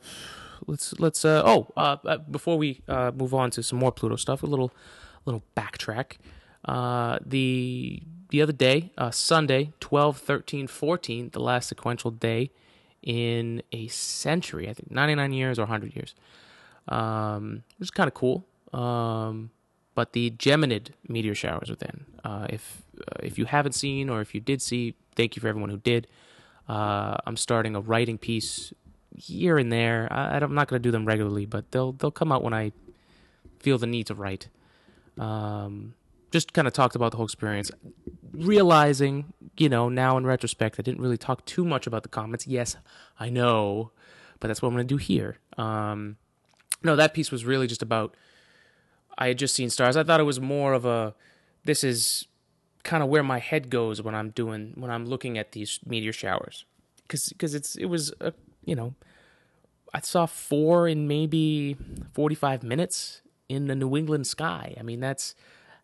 let's 0.68 1.00
let's 1.00 1.26
uh, 1.26 1.44
oh 1.46 1.68
uh, 1.76 2.18
before 2.18 2.58
we 2.58 2.82
uh, 2.88 3.12
move 3.16 3.34
on 3.34 3.52
to 3.52 3.64
some 3.64 3.80
more 3.80 3.92
Pluto 3.92 4.16
stuff, 4.16 4.44
a 4.44 4.46
little 4.48 4.72
little 5.26 5.44
backtrack. 5.56 6.18
Uh, 6.66 7.20
the 7.26 8.04
the 8.30 8.42
other 8.42 8.54
day, 8.54 8.92
uh, 8.98 9.12
Sunday, 9.12 9.74
12, 9.80 10.18
13, 10.18 10.66
14, 10.66 11.30
the 11.34 11.40
last 11.40 11.70
sequential 11.70 12.10
day 12.10 12.50
in 13.04 13.62
a 13.72 13.88
century, 13.90 14.68
I 14.68 14.74
think 14.74 14.90
99 14.90 15.34
years 15.34 15.60
or 15.60 15.64
100 15.64 15.96
years. 15.96 16.16
Um, 16.88 17.64
it 17.70 17.80
was 17.80 17.92
kind 17.92 18.08
of 18.08 18.16
cool. 18.16 18.44
Um, 18.74 19.52
but 19.96 20.14
the 20.14 20.32
Geminid 20.32 20.90
meteor 21.08 21.36
showers 21.36 21.70
within. 21.70 22.06
Uh, 22.24 22.48
if 22.50 22.82
uh, 23.00 23.20
if 23.22 23.38
you 23.38 23.46
haven't 23.46 23.74
seen 23.74 24.10
or 24.10 24.22
if 24.22 24.34
you 24.34 24.42
did 24.42 24.62
see, 24.62 24.96
thank 25.16 25.36
you 25.36 25.42
for 25.42 25.48
everyone 25.48 25.70
who 25.70 25.78
did. 25.78 26.08
Uh, 26.68 27.18
I'm 27.26 27.38
starting 27.38 27.76
a 27.76 27.82
writing 27.82 28.18
piece 28.18 28.74
here 29.16 29.58
and 29.58 29.72
there. 29.72 30.08
I, 30.12 30.38
I'm 30.38 30.56
not 30.56 30.68
going 30.68 30.82
to 30.82 30.88
do 30.88 30.92
them 30.92 31.06
regularly, 31.06 31.46
but 31.46 31.72
they'll 31.72 31.92
they'll 31.94 32.12
come 32.12 32.32
out 32.32 32.44
when 32.44 32.54
I 32.54 32.72
feel 33.60 33.78
the 33.78 33.88
need 33.88 34.08
to 34.08 34.16
write. 34.16 34.50
Um, 35.18 35.94
just 36.32 36.54
kind 36.54 36.68
of 36.68 36.74
talked 36.74 36.96
about 36.96 37.12
the 37.12 37.18
whole 37.18 37.26
experience, 37.26 37.70
realizing, 38.32 39.34
you 39.58 39.70
know, 39.70 39.88
now 39.88 40.18
in 40.18 40.26
retrospect, 40.26 40.78
I 40.80 40.82
didn't 40.82 41.02
really 41.02 41.18
talk 41.18 41.46
too 41.46 41.64
much 41.64 41.86
about 41.86 42.02
the 42.02 42.10
comments. 42.10 42.48
Yes, 42.48 42.76
I 43.20 43.30
know, 43.30 43.92
but 44.40 44.48
that's 44.48 44.62
what 44.62 44.70
I'm 44.70 44.74
going 44.74 44.88
to 44.88 44.94
do 44.94 44.98
here. 44.98 45.38
Um, 45.58 46.18
no, 46.82 46.96
that 46.96 47.14
piece 47.14 47.32
was 47.32 47.46
really 47.46 47.68
just 47.68 47.82
about. 47.84 48.16
I 49.18 49.28
had 49.28 49.38
just 49.38 49.56
seen 49.56 49.70
stars. 49.70 49.96
I 49.96 50.04
thought 50.04 50.20
it 50.20 50.24
was 50.24 50.40
more 50.40 50.74
of 50.74 50.86
a. 50.86 51.14
This 51.66 51.84
is 51.84 52.28
kind 52.84 53.02
of 53.02 53.10
where 53.10 53.24
my 53.24 53.40
head 53.40 53.70
goes 53.70 54.02
when 54.02 54.16
I'm 54.16 54.30
doing 54.32 54.74
when 54.76 54.92
I'm 54.92 55.06
looking 55.06 55.38
at 55.38 55.54
these 55.54 55.80
meteor 55.86 56.14
showers, 56.14 56.66
because 57.04 57.30
because 57.30 57.54
it's 57.54 57.76
it 57.76 57.86
was 57.86 58.14
a 58.20 58.34
you 58.66 58.76
know, 58.76 58.96
I 59.94 60.00
saw 60.02 60.26
four 60.26 60.88
in 60.88 61.08
maybe 61.08 61.76
45 62.14 62.64
minutes 62.64 63.22
in 63.50 63.68
the 63.68 63.76
New 63.76 63.96
England 63.96 64.28
sky. 64.28 64.76
I 64.80 64.84
mean 64.84 65.00
that's 65.00 65.36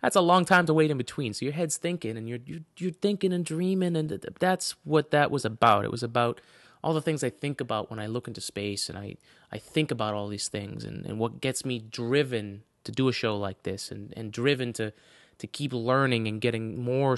that's 0.01 0.15
a 0.15 0.21
long 0.21 0.45
time 0.45 0.65
to 0.65 0.73
wait 0.73 0.91
in 0.91 0.97
between. 0.97 1.33
So 1.33 1.45
your 1.45 1.53
head's 1.53 1.77
thinking, 1.77 2.17
and 2.17 2.27
you're 2.27 2.39
you're, 2.45 2.61
you're 2.77 2.91
thinking 2.91 3.33
and 3.33 3.45
dreaming, 3.45 3.95
and 3.95 4.09
that's 4.39 4.75
what 4.83 5.11
that 5.11 5.31
was 5.31 5.45
about. 5.45 5.85
It 5.85 5.91
was 5.91 6.03
about 6.03 6.41
all 6.81 6.93
the 6.93 7.01
things 7.01 7.23
I 7.23 7.29
think 7.29 7.59
about 7.59 7.89
when 7.89 7.99
I 7.99 8.07
look 8.07 8.27
into 8.27 8.41
space, 8.41 8.89
and 8.89 8.97
I 8.97 9.15
I 9.51 9.57
think 9.57 9.91
about 9.91 10.13
all 10.13 10.27
these 10.27 10.47
things, 10.47 10.83
and, 10.83 11.05
and 11.05 11.19
what 11.19 11.41
gets 11.41 11.65
me 11.65 11.79
driven 11.79 12.63
to 12.83 12.91
do 12.91 13.07
a 13.07 13.13
show 13.13 13.37
like 13.37 13.63
this, 13.63 13.91
and, 13.91 14.13
and 14.15 14.31
driven 14.31 14.73
to 14.73 14.93
to 15.37 15.47
keep 15.47 15.71
learning 15.73 16.27
and 16.27 16.41
getting 16.41 16.81
more 16.81 17.17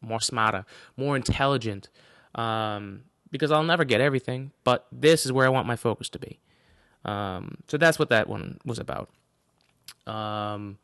more 0.00 0.20
smarter, 0.20 0.64
more 0.96 1.16
intelligent. 1.16 1.88
Um, 2.34 3.04
because 3.30 3.50
I'll 3.50 3.64
never 3.64 3.84
get 3.84 4.00
everything, 4.00 4.52
but 4.62 4.86
this 4.92 5.26
is 5.26 5.32
where 5.32 5.46
I 5.46 5.48
want 5.48 5.66
my 5.66 5.76
focus 5.76 6.08
to 6.10 6.18
be. 6.18 6.38
Um, 7.04 7.58
so 7.68 7.76
that's 7.76 7.98
what 7.98 8.08
that 8.10 8.28
one 8.28 8.58
was 8.64 8.78
about. 8.78 9.10
Um, 10.06 10.78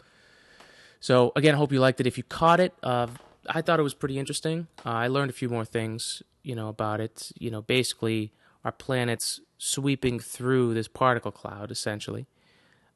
so 1.00 1.33
again, 1.37 1.54
hope 1.54 1.73
you 1.73 1.81
liked 1.81 2.00
it. 2.00 2.07
If 2.07 2.16
you 2.16 2.25
caught 2.25 2.61
it, 2.61 2.75
uh, 2.83 3.09
I 3.49 3.62
thought 3.62 3.81
it 3.81 3.83
was 3.83 3.95
pretty 3.95 4.19
interesting. 4.19 4.69
Uh, 4.85 4.90
I 4.90 5.09
learned 5.09 5.31
a 5.31 5.35
few 5.35 5.49
more 5.49 5.64
things, 5.64 6.23
you 6.42 6.54
know, 6.54 6.69
about 6.69 7.00
it. 7.00 7.33
You 7.38 7.50
know, 7.50 7.62
basically, 7.62 8.33
our 8.64 8.73
planet's 8.73 9.40
sweeping 9.59 10.21
through 10.21 10.75
this 10.75 10.88
particle 10.88 11.33
cloud, 11.33 11.71
essentially, 11.71 12.26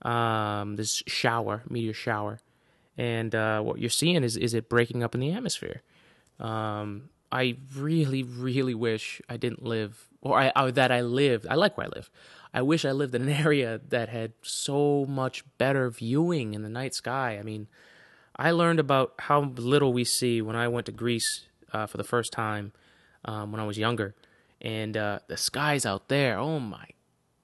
um, 0.03 0.77
this 0.77 1.03
shower, 1.07 1.63
meteor 1.69 1.95
shower, 1.95 2.41
and 2.99 3.35
uh, 3.35 3.61
what 3.61 3.79
you're 3.79 3.91
seeing 3.91 4.23
is 4.23 4.37
is 4.37 4.55
it 4.55 4.69
breaking 4.69 5.03
up 5.03 5.15
in 5.15 5.21
the 5.21 5.33
atmosphere. 5.33 5.83
Um, 6.39 7.11
I 7.33 7.57
really, 7.75 8.23
really 8.23 8.75
wish 8.75 9.21
I 9.29 9.37
didn't 9.37 9.65
live, 9.65 10.09
or 10.21 10.39
I 10.39 10.53
or 10.57 10.71
that 10.73 10.93
I 10.93 11.01
lived. 11.01 11.47
I 11.49 11.55
like 11.55 11.77
where 11.77 11.87
I 11.87 11.91
live. 11.91 12.11
I 12.55 12.63
wish 12.63 12.85
I 12.85 12.93
lived 12.93 13.15
in 13.15 13.23
an 13.23 13.29
area 13.47 13.81
that 13.89 14.09
had 14.09 14.33
so 14.43 15.07
much 15.07 15.45
better 15.59 15.91
viewing 15.91 16.55
in 16.55 16.63
the 16.63 16.69
night 16.69 16.95
sky. 16.95 17.39
I 17.39 17.43
mean 17.43 17.69
I 18.37 18.51
learned 18.51 18.81
about 18.81 19.15
how 19.19 19.41
little 19.41 19.93
we 19.93 20.05
see 20.05 20.43
when 20.43 20.57
I 20.57 20.69
went 20.69 20.87
to 20.87 20.93
Greece 20.93 21.47
uh, 21.73 21.87
for 21.87 21.97
the 21.97 22.05
first 22.05 22.33
time 22.33 22.73
um, 23.25 23.51
when 23.51 23.61
I 23.61 23.67
was 23.67 23.79
younger, 23.79 24.15
and 24.61 24.97
uh, 24.97 25.21
the 25.27 25.37
skies 25.37 25.87
out 25.87 26.09
there. 26.09 26.39
Oh 26.39 26.61
my 26.61 26.87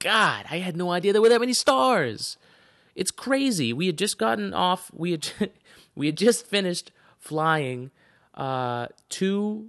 God! 0.03 0.47
I 0.51 0.59
had 0.59 0.77
no 0.77 0.91
idea 0.91 1.13
there 1.13 1.23
were 1.23 1.29
that 1.29 1.41
many 1.41 1.53
stars. 1.53 2.37
It's 2.95 3.11
crazy. 3.11 3.73
We 3.73 3.87
had 3.87 3.97
just 3.97 4.19
gotten 4.19 4.53
off. 4.53 4.91
We 4.93 5.13
had 5.13 5.29
we 5.95 6.07
had 6.07 6.17
just 6.17 6.47
finished 6.47 6.91
flying 7.19 7.91
uh, 8.35 8.89
two 9.09 9.69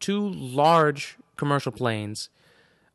two 0.00 0.28
large 0.28 1.16
commercial 1.36 1.72
planes, 1.72 2.28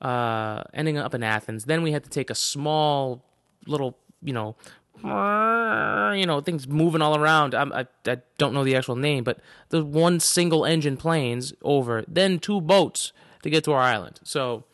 uh, 0.01 0.63
ending 0.73 0.97
up 0.97 1.13
in 1.13 1.23
Athens. 1.23 1.65
Then 1.65 1.81
we 1.81 1.91
had 1.91 2.03
to 2.03 2.09
take 2.09 2.29
a 2.29 2.35
small 2.35 3.23
little, 3.65 3.97
you 4.21 4.33
know, 4.33 4.55
you 5.03 6.25
know, 6.25 6.41
things 6.41 6.67
moving 6.67 7.01
all 7.01 7.17
around. 7.17 7.55
I, 7.55 7.63
I, 7.63 7.85
I 8.05 8.17
don't 8.37 8.53
know 8.53 8.63
the 8.63 8.75
actual 8.75 8.95
name, 8.95 9.23
but 9.23 9.39
the 9.69 9.83
one 9.83 10.19
single 10.19 10.65
engine 10.65 10.97
planes 10.97 11.53
over, 11.63 12.03
then 12.07 12.39
two 12.39 12.61
boats 12.61 13.11
to 13.43 13.49
get 13.49 13.63
to 13.63 13.71
our 13.71 13.81
island. 13.81 14.19
So 14.23 14.65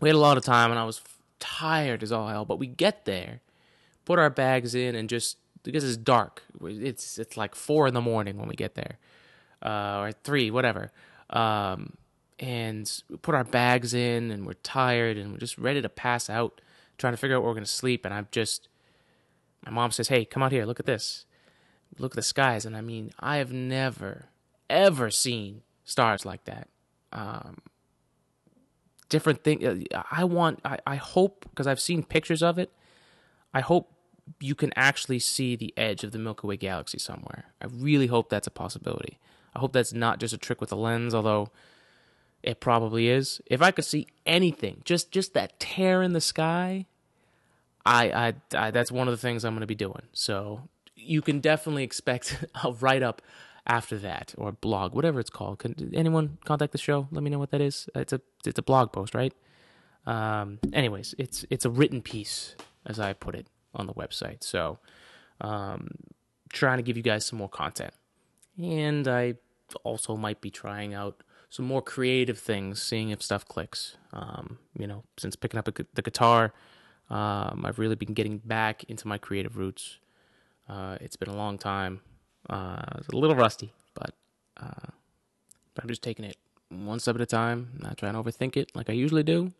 we 0.00 0.08
had 0.08 0.16
a 0.16 0.20
lot 0.20 0.36
of 0.36 0.44
time, 0.44 0.70
and 0.70 0.78
I 0.78 0.84
was 0.84 1.00
tired 1.38 2.02
as 2.02 2.12
all 2.12 2.28
hell. 2.28 2.44
But 2.44 2.58
we 2.58 2.66
get 2.66 3.04
there, 3.04 3.40
put 4.04 4.18
our 4.18 4.30
bags 4.30 4.74
in, 4.74 4.94
and 4.94 5.08
just 5.08 5.38
because 5.62 5.84
it's 5.84 5.96
dark, 5.96 6.42
it's 6.62 7.18
it's 7.18 7.36
like 7.36 7.54
four 7.54 7.86
in 7.86 7.94
the 7.94 8.00
morning 8.00 8.38
when 8.38 8.48
we 8.48 8.54
get 8.54 8.74
there, 8.74 8.98
uh, 9.62 10.00
or 10.00 10.12
three, 10.12 10.50
whatever. 10.50 10.92
Um, 11.30 11.94
and 12.38 13.02
we 13.08 13.16
put 13.16 13.34
our 13.34 13.44
bags 13.44 13.94
in, 13.94 14.30
and 14.30 14.46
we're 14.46 14.54
tired, 14.54 15.16
and 15.16 15.32
we're 15.32 15.38
just 15.38 15.58
ready 15.58 15.80
to 15.82 15.88
pass 15.88 16.28
out, 16.28 16.60
trying 16.98 17.12
to 17.12 17.16
figure 17.16 17.36
out 17.36 17.42
where 17.42 17.50
we're 17.50 17.54
gonna 17.54 17.66
sleep. 17.66 18.04
And 18.04 18.12
I'm 18.12 18.28
just 18.30 18.68
my 19.64 19.72
mom 19.72 19.90
says, 19.90 20.08
"Hey, 20.08 20.24
come 20.24 20.42
out 20.42 20.52
here. 20.52 20.64
Look 20.64 20.80
at 20.80 20.86
this. 20.86 21.26
Look 21.98 22.12
at 22.12 22.16
the 22.16 22.22
skies." 22.22 22.64
And 22.64 22.76
I 22.76 22.80
mean, 22.80 23.12
I 23.18 23.36
have 23.38 23.52
never, 23.52 24.26
ever 24.70 25.10
seen 25.10 25.62
stars 25.84 26.24
like 26.24 26.44
that. 26.44 26.68
Um, 27.12 27.58
different 29.08 29.44
thing. 29.44 29.66
Uh, 29.66 30.02
I 30.10 30.24
want. 30.24 30.60
I, 30.64 30.78
I 30.86 30.96
hope 30.96 31.46
because 31.50 31.66
I've 31.66 31.80
seen 31.80 32.02
pictures 32.02 32.42
of 32.42 32.58
it. 32.58 32.72
I 33.52 33.60
hope 33.60 33.92
you 34.40 34.54
can 34.54 34.72
actually 34.76 35.18
see 35.18 35.56
the 35.56 35.72
edge 35.76 36.04
of 36.04 36.12
the 36.12 36.18
Milky 36.18 36.46
Way 36.46 36.56
galaxy 36.56 36.98
somewhere. 36.98 37.46
I 37.60 37.66
really 37.66 38.08
hope 38.08 38.28
that's 38.28 38.46
a 38.46 38.50
possibility. 38.50 39.18
I 39.54 39.58
hope 39.58 39.72
that's 39.72 39.92
not 39.92 40.20
just 40.20 40.34
a 40.34 40.38
trick 40.38 40.60
with 40.60 40.72
a 40.72 40.76
lens, 40.76 41.14
although 41.14 41.50
it 42.42 42.60
probably 42.60 43.08
is. 43.08 43.40
If 43.46 43.62
I 43.62 43.70
could 43.70 43.84
see 43.84 44.06
anything, 44.24 44.82
just 44.84 45.10
just 45.10 45.34
that 45.34 45.58
tear 45.58 46.02
in 46.02 46.12
the 46.12 46.20
sky, 46.20 46.86
I, 47.84 48.10
I, 48.10 48.34
I 48.66 48.70
that's 48.70 48.92
one 48.92 49.08
of 49.08 49.12
the 49.12 49.18
things 49.18 49.44
I'm 49.44 49.54
going 49.54 49.60
to 49.60 49.66
be 49.66 49.74
doing. 49.74 50.02
So 50.12 50.68
you 50.94 51.22
can 51.22 51.40
definitely 51.40 51.84
expect 51.84 52.44
a 52.64 52.72
write 52.72 53.02
up 53.02 53.22
after 53.66 53.98
that 53.98 54.34
or 54.38 54.52
blog, 54.52 54.94
whatever 54.94 55.20
it's 55.20 55.30
called. 55.30 55.58
Can 55.58 55.94
anyone 55.94 56.38
contact 56.44 56.72
the 56.72 56.78
show? 56.78 57.08
Let 57.10 57.22
me 57.22 57.30
know 57.30 57.38
what 57.38 57.50
that 57.50 57.60
is. 57.60 57.88
It's 57.94 58.12
a 58.12 58.20
it's 58.44 58.58
a 58.58 58.62
blog 58.62 58.92
post, 58.92 59.14
right? 59.14 59.34
Um, 60.06 60.58
anyways, 60.72 61.14
it's 61.18 61.44
it's 61.50 61.64
a 61.64 61.70
written 61.70 62.02
piece, 62.02 62.56
as 62.84 63.00
I 63.00 63.12
put 63.12 63.34
it 63.34 63.48
on 63.74 63.86
the 63.86 63.94
website. 63.94 64.42
So, 64.42 64.78
um, 65.40 65.88
trying 66.52 66.78
to 66.78 66.82
give 66.82 66.96
you 66.96 67.02
guys 67.02 67.26
some 67.26 67.38
more 67.38 67.48
content, 67.48 67.92
and 68.58 69.06
I 69.08 69.34
also 69.82 70.16
might 70.16 70.40
be 70.40 70.50
trying 70.50 70.94
out 70.94 71.22
some 71.50 71.66
more 71.66 71.82
creative 71.82 72.38
things, 72.38 72.80
seeing 72.80 73.10
if 73.10 73.22
stuff 73.22 73.44
clicks. 73.46 73.96
Um, 74.12 74.58
you 74.78 74.86
know, 74.86 75.04
since 75.18 75.36
picking 75.36 75.58
up 75.58 75.68
a, 75.68 75.72
the 75.94 76.02
guitar 76.02 76.52
um, 77.08 77.64
I've 77.64 77.78
really 77.78 77.94
been 77.94 78.14
getting 78.14 78.38
back 78.38 78.84
into 78.84 79.06
my 79.06 79.18
creative 79.18 79.56
roots. 79.56 79.98
Uh, 80.68 80.96
it's 81.00 81.16
been 81.16 81.28
a 81.28 81.36
long 81.36 81.58
time. 81.58 82.00
Uh, 82.48 82.82
it's 82.98 83.08
a 83.08 83.16
little 83.16 83.36
rusty, 83.36 83.72
but, 83.94 84.14
uh, 84.56 84.90
but 85.74 85.84
I'm 85.84 85.88
just 85.88 86.02
taking 86.02 86.24
it 86.24 86.36
one 86.68 86.98
step 86.98 87.14
at 87.14 87.20
a 87.20 87.26
time, 87.26 87.70
not 87.78 87.96
trying 87.96 88.14
to 88.14 88.22
overthink 88.22 88.56
it 88.56 88.70
like 88.74 88.90
I 88.90 88.92
usually 88.92 89.22
do. 89.22 89.52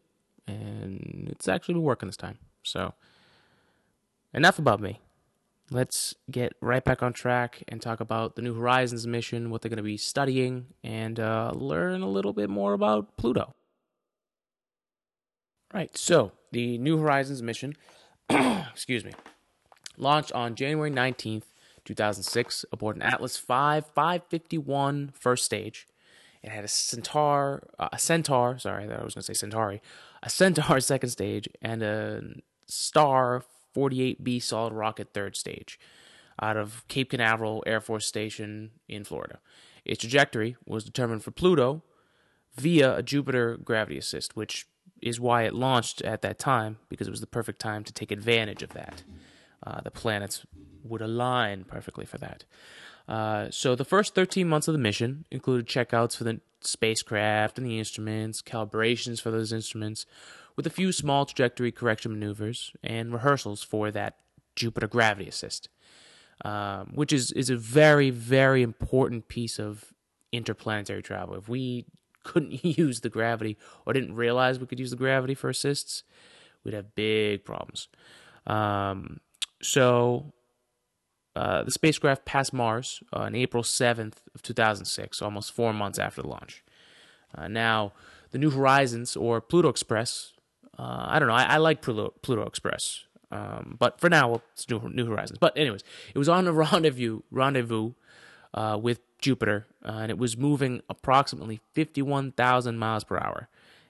And 0.46 1.28
it's 1.30 1.48
actually 1.48 1.74
been 1.74 1.82
working 1.82 2.08
this 2.08 2.16
time. 2.16 2.38
So, 2.62 2.94
enough 4.32 4.58
about 4.58 4.80
me. 4.80 5.00
Let's 5.70 6.14
get 6.30 6.52
right 6.60 6.84
back 6.84 7.02
on 7.02 7.12
track 7.12 7.64
and 7.66 7.82
talk 7.82 7.98
about 7.98 8.36
the 8.36 8.42
New 8.42 8.54
Horizons 8.54 9.04
mission, 9.04 9.50
what 9.50 9.62
they're 9.62 9.68
going 9.68 9.78
to 9.78 9.82
be 9.82 9.96
studying, 9.96 10.66
and 10.84 11.18
uh, 11.18 11.50
learn 11.54 12.02
a 12.02 12.08
little 12.08 12.32
bit 12.32 12.48
more 12.48 12.72
about 12.72 13.16
Pluto. 13.16 13.54
Right, 15.74 15.96
so 15.96 16.30
the 16.52 16.78
New 16.78 16.98
Horizons 16.98 17.42
mission, 17.42 17.74
excuse 18.30 19.04
me, 19.04 19.12
launched 19.96 20.30
on 20.30 20.54
January 20.54 20.90
19th, 20.90 21.42
2006, 21.86 22.64
aboard 22.72 22.96
an 22.96 23.02
Atlas 23.02 23.38
V 23.38 23.46
551 23.46 25.12
first 25.14 25.44
stage. 25.44 25.86
It 26.42 26.50
had 26.50 26.64
a 26.64 26.68
Centaur, 26.68 27.68
uh, 27.78 27.88
a 27.92 27.98
Centaur, 27.98 28.58
sorry, 28.58 28.84
I 28.84 29.02
was 29.02 29.14
going 29.14 29.22
to 29.22 29.22
say 29.22 29.34
Centauri, 29.34 29.80
a 30.22 30.30
Centaur 30.30 30.80
second 30.80 31.08
stage, 31.10 31.48
and 31.62 31.82
a 31.82 32.22
Star 32.66 33.42
48B 33.74 34.42
solid 34.42 34.72
rocket 34.72 35.08
third 35.12 35.36
stage 35.36 35.78
out 36.40 36.56
of 36.56 36.86
Cape 36.88 37.10
Canaveral 37.10 37.62
Air 37.66 37.80
Force 37.80 38.06
Station 38.06 38.72
in 38.88 39.04
Florida. 39.04 39.38
Its 39.84 40.00
trajectory 40.00 40.56
was 40.66 40.84
determined 40.84 41.22
for 41.22 41.30
Pluto 41.30 41.82
via 42.56 42.96
a 42.96 43.02
Jupiter 43.02 43.56
gravity 43.56 43.98
assist, 43.98 44.36
which 44.36 44.66
is 45.02 45.20
why 45.20 45.42
it 45.42 45.54
launched 45.54 46.02
at 46.02 46.22
that 46.22 46.38
time 46.38 46.78
because 46.88 47.06
it 47.06 47.10
was 47.10 47.20
the 47.20 47.26
perfect 47.26 47.60
time 47.60 47.84
to 47.84 47.92
take 47.92 48.10
advantage 48.10 48.62
of 48.62 48.70
that. 48.70 49.02
Uh, 49.66 49.80
the 49.80 49.90
planets 49.90 50.44
would 50.88 51.02
align 51.02 51.64
perfectly 51.64 52.04
for 52.06 52.18
that. 52.18 52.44
Uh, 53.08 53.48
so 53.50 53.74
the 53.74 53.84
first 53.84 54.14
13 54.14 54.48
months 54.48 54.68
of 54.68 54.72
the 54.72 54.78
mission 54.78 55.24
included 55.30 55.66
checkouts 55.66 56.16
for 56.16 56.24
the 56.24 56.40
spacecraft 56.60 57.58
and 57.58 57.66
the 57.66 57.78
instruments, 57.78 58.42
calibrations 58.42 59.20
for 59.20 59.30
those 59.30 59.52
instruments, 59.52 60.06
with 60.56 60.66
a 60.66 60.70
few 60.70 60.90
small 60.90 61.24
trajectory 61.26 61.70
correction 61.70 62.12
maneuvers 62.12 62.72
and 62.82 63.12
rehearsals 63.12 63.62
for 63.62 63.90
that 63.90 64.16
Jupiter 64.56 64.88
gravity 64.88 65.28
assist. 65.28 65.68
um, 66.44 66.92
which 66.94 67.12
is 67.12 67.32
is 67.32 67.50
a 67.50 67.56
very 67.56 68.10
very 68.10 68.62
important 68.62 69.28
piece 69.28 69.58
of 69.58 69.92
interplanetary 70.32 71.02
travel. 71.02 71.34
If 71.36 71.48
we 71.48 71.86
couldn't 72.24 72.64
use 72.78 73.00
the 73.00 73.08
gravity 73.08 73.56
or 73.84 73.92
didn't 73.92 74.14
realize 74.14 74.58
we 74.58 74.66
could 74.66 74.80
use 74.80 74.90
the 74.90 74.96
gravity 74.96 75.34
for 75.34 75.48
assists, 75.48 76.02
we'd 76.64 76.74
have 76.74 76.94
big 76.94 77.44
problems. 77.44 77.88
Um, 78.46 79.20
so 79.62 80.32
uh, 81.36 81.62
the 81.62 81.70
spacecraft 81.70 82.24
passed 82.24 82.54
Mars 82.54 83.02
on 83.12 83.34
April 83.34 83.62
7th 83.62 84.14
of 84.34 84.40
2006, 84.40 85.20
almost 85.20 85.52
four 85.52 85.74
months 85.74 85.98
after 85.98 86.22
the 86.22 86.28
launch. 86.28 86.64
Uh, 87.36 87.46
now, 87.46 87.92
the 88.30 88.38
New 88.38 88.48
Horizons 88.48 89.16
or 89.16 89.42
Pluto 89.42 89.68
Express, 89.68 90.32
uh, 90.78 91.04
I 91.08 91.18
don't 91.18 91.28
know, 91.28 91.34
I, 91.34 91.42
I 91.42 91.56
like 91.58 91.82
Pluto, 91.82 92.14
Pluto 92.22 92.46
Express, 92.46 93.04
um, 93.30 93.76
but 93.78 94.00
for 94.00 94.08
now, 94.08 94.40
it's 94.54 94.68
New, 94.70 94.80
New 94.88 95.04
Horizons. 95.04 95.38
But 95.38 95.56
anyways, 95.58 95.84
it 96.14 96.18
was 96.18 96.28
on 96.28 96.48
a 96.48 96.52
rendezvous 96.54 97.20
rendezvous 97.30 97.92
uh, 98.54 98.78
with 98.80 99.00
Jupiter, 99.18 99.66
uh, 99.84 99.98
and 100.00 100.10
it 100.10 100.16
was 100.16 100.38
moving 100.38 100.80
approximately 100.88 101.60
51,000 101.74 102.78
miles 102.78 103.04
per 103.04 103.18
hour, 103.18 103.48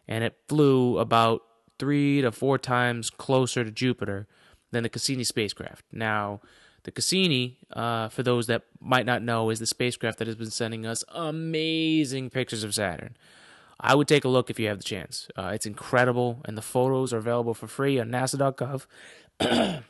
and 0.08 0.24
it 0.24 0.36
flew 0.48 0.98
about 0.98 1.42
three 1.78 2.22
to 2.22 2.32
four 2.32 2.58
times 2.58 3.08
closer 3.08 3.62
to 3.62 3.70
Jupiter 3.70 4.26
than 4.72 4.82
the 4.82 4.88
Cassini 4.88 5.22
spacecraft. 5.22 5.84
Now, 5.92 6.40
the 6.86 6.92
Cassini, 6.92 7.58
uh, 7.72 8.08
for 8.08 8.22
those 8.22 8.46
that 8.46 8.62
might 8.80 9.04
not 9.04 9.20
know, 9.20 9.50
is 9.50 9.58
the 9.58 9.66
spacecraft 9.66 10.18
that 10.18 10.28
has 10.28 10.36
been 10.36 10.52
sending 10.52 10.86
us 10.86 11.02
amazing 11.08 12.30
pictures 12.30 12.62
of 12.62 12.72
Saturn. 12.74 13.16
I 13.80 13.96
would 13.96 14.06
take 14.06 14.24
a 14.24 14.28
look 14.28 14.48
if 14.48 14.58
you 14.60 14.68
have 14.68 14.78
the 14.78 14.84
chance. 14.84 15.28
Uh, 15.36 15.50
it's 15.52 15.66
incredible, 15.66 16.40
and 16.44 16.56
the 16.56 16.62
photos 16.62 17.12
are 17.12 17.18
available 17.18 17.54
for 17.54 17.66
free 17.66 17.98
on 17.98 18.08
NASA.gov. 18.08 18.86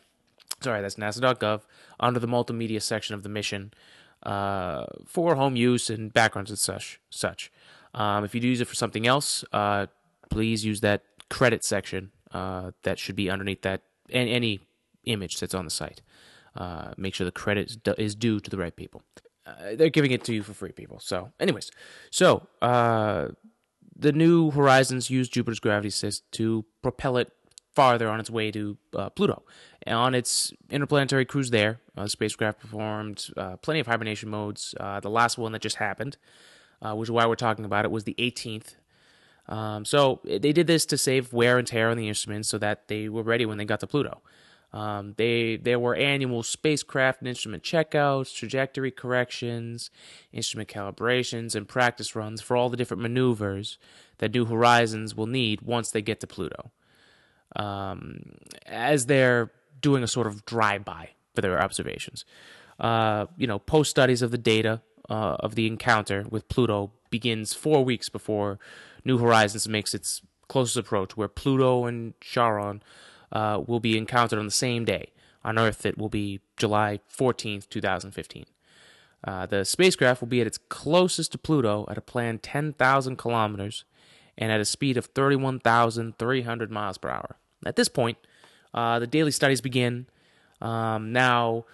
Sorry, 0.61 0.81
that's 0.81 0.95
NASA.gov 0.97 1.61
under 2.01 2.19
the 2.19 2.27
multimedia 2.27 2.81
section 2.81 3.15
of 3.15 3.23
the 3.23 3.29
mission 3.29 3.75
uh, 4.23 4.87
for 5.07 5.35
home 5.35 5.55
use 5.55 5.91
and 5.91 6.13
backgrounds 6.13 6.51
and 6.51 6.59
such. 6.59 6.99
Such. 7.11 7.53
Um, 7.93 8.25
if 8.25 8.35
you 8.35 8.41
do 8.41 8.49
use 8.49 8.63
it 8.63 8.69
for 8.69 8.75
something 8.75 9.07
else, 9.07 9.45
uh, 9.53 9.87
please 10.31 10.65
use 10.65 10.81
that 10.81 11.03
credit 11.29 11.63
section 11.63 12.11
uh, 12.33 12.71
that 12.85 12.99
should 12.99 13.17
be 13.17 13.29
underneath 13.29 13.61
that 13.63 13.83
and 14.11 14.31
any 14.31 14.61
image 15.05 15.39
that's 15.39 15.55
on 15.55 15.67
the 15.67 15.71
site. 15.71 16.01
Uh, 16.57 16.93
make 16.97 17.15
sure 17.15 17.25
the 17.25 17.33
credit 17.33 17.77
is 17.99 18.15
due 18.15 18.41
to 18.41 18.51
the 18.51 18.57
right 18.57 18.75
people. 18.75 19.03
Uh, 19.47 19.77
they're 19.77 19.91
giving 19.91 20.11
it 20.11 20.25
to 20.25 20.35
you 20.35 20.43
for 20.43 20.55
free, 20.55 20.73
people. 20.73 20.99
So, 20.99 21.33
anyways, 21.39 21.71
so 22.11 22.47
uh, 22.63 23.29
the 23.97 24.13
new 24.13 24.51
Horizons 24.51 25.11
use 25.11 25.29
Jupiter's 25.29 25.61
gravity 25.61 25.89
assist 25.89 26.31
to 26.33 26.65
propel 26.83 27.17
it 27.17 27.31
farther 27.75 28.09
on 28.09 28.19
its 28.19 28.31
way 28.31 28.51
to 28.51 28.77
uh, 28.97 29.11
Pluto. 29.11 29.43
And 29.83 29.97
on 29.97 30.15
its 30.15 30.53
interplanetary 30.71 31.27
cruise 31.27 31.51
there, 31.51 31.81
uh, 31.97 32.05
the 32.05 32.09
spacecraft 32.09 32.61
performed 32.61 33.29
uh, 33.37 33.57
plenty 33.59 33.81
of 33.81 33.87
hibernation 33.87 34.31
modes. 34.31 34.75
the 34.79 35.11
last 35.11 35.39
one 35.39 35.53
that 35.53 35.63
just 35.63 35.77
happened, 35.77 36.17
which 36.83 37.07
is 37.07 37.13
why 37.13 37.27
we're 37.27 37.37
talking 37.37 37.65
about 37.65 37.85
it, 37.85 37.91
was 37.91 38.05
the 38.05 38.17
18th. 38.19 38.77
Um, 39.49 39.85
so 39.85 40.21
they 40.25 40.53
did 40.53 40.67
this 40.67 40.87
to 40.87 40.99
save 40.99 41.33
wear 41.33 41.59
and 41.59 41.67
tear 41.67 41.91
on 41.91 41.97
the 41.97 42.09
instruments 42.09 42.49
so 42.49 42.59
that 42.59 42.89
they 42.89 43.09
were 43.09 43.23
ready 43.23 43.47
when 43.47 43.59
they 43.59 43.65
got 43.65 43.79
to 43.81 43.87
Pluto. 43.87 44.23
Um, 44.73 45.15
they 45.17 45.57
there 45.57 45.79
were 45.79 45.95
annual 45.95 46.43
spacecraft 46.43 47.21
and 47.21 47.29
instrument 47.29 47.63
checkouts, 47.63 48.35
trajectory 48.35 48.91
corrections, 48.91 49.91
instrument 50.33 50.69
calibrations, 50.69 51.55
and 51.55 51.67
practice 51.69 52.15
runs 52.15 52.41
for 52.41 52.57
all 52.57 52.69
the 52.69 52.77
different 52.77 53.03
maneuvers 53.03 53.79
that 54.19 54.35
New 54.35 54.45
Horizons 54.45 55.15
will 55.15 55.27
need 55.27 55.63
once 55.63 55.91
they 55.91 56.03
get 56.03 56.21
to 56.21 56.27
Pluto. 56.27 56.73
Um, 57.55 58.33
as 58.67 59.07
they're 59.07 59.51
doing 59.81 60.03
a 60.03 60.09
sort 60.09 60.27
of 60.27 60.45
drive-by 60.45 61.11
for 61.35 61.41
their 61.41 61.63
observations, 61.63 62.25
uh, 62.81 63.27
you 63.37 63.47
know, 63.47 63.59
post 63.59 63.91
studies 63.91 64.21
of 64.21 64.31
the 64.31 64.39
data 64.39 64.83
uh, 65.09 65.37
of 65.41 65.55
the 65.55 65.67
encounter 65.67 66.27
with 66.29 66.49
Pluto 66.49 66.93
begins 67.09 67.55
four 67.55 67.85
weeks 67.85 68.09
before 68.09 68.59
New 69.05 69.19
Horizons 69.19 69.69
makes 69.69 69.95
its 69.95 70.21
closest 70.49 70.77
approach, 70.77 71.17
where 71.17 71.29
Pluto 71.29 71.87
and 71.87 72.15
Charon 72.21 72.83
uh, 73.33 73.61
will 73.67 73.81
be 73.81 73.97
encountered 73.99 74.39
on 74.39 74.45
the 74.45 74.51
same 74.51 74.85
day. 74.85 75.13
On 75.45 75.59
Earth, 75.59 75.87
it 75.87 75.97
will 75.97 76.09
be 76.09 76.41
July 76.57 77.01
14th, 77.17 77.69
2015. 77.69 78.47
Uh, 79.25 79.47
the 79.47 79.65
spacecraft 79.65 80.21
will 80.21 80.29
be 80.29 80.41
at 80.41 80.47
its 80.47 80.59
closest 80.59 81.33
to 81.33 81.39
Pluto 81.39 81.87
at 81.89 81.99
a 81.99 82.01
planned 82.01 82.43
10,000 82.43 83.17
kilometers 83.17 83.85
and 84.39 84.53
at 84.53 84.61
a 84.61 84.65
speed 84.65 84.97
of 84.97 85.07
31,300 85.07 86.71
miles 86.71 86.99
per 86.99 87.09
hour. 87.09 87.37
At 87.65 87.77
this 87.77 87.89
point, 87.89 88.19
uh, 88.75 88.99
the 88.99 89.07
daily 89.07 89.31
studies 89.31 89.61
begin. 89.61 90.07
Um, 90.61 91.13
now, 91.13 91.65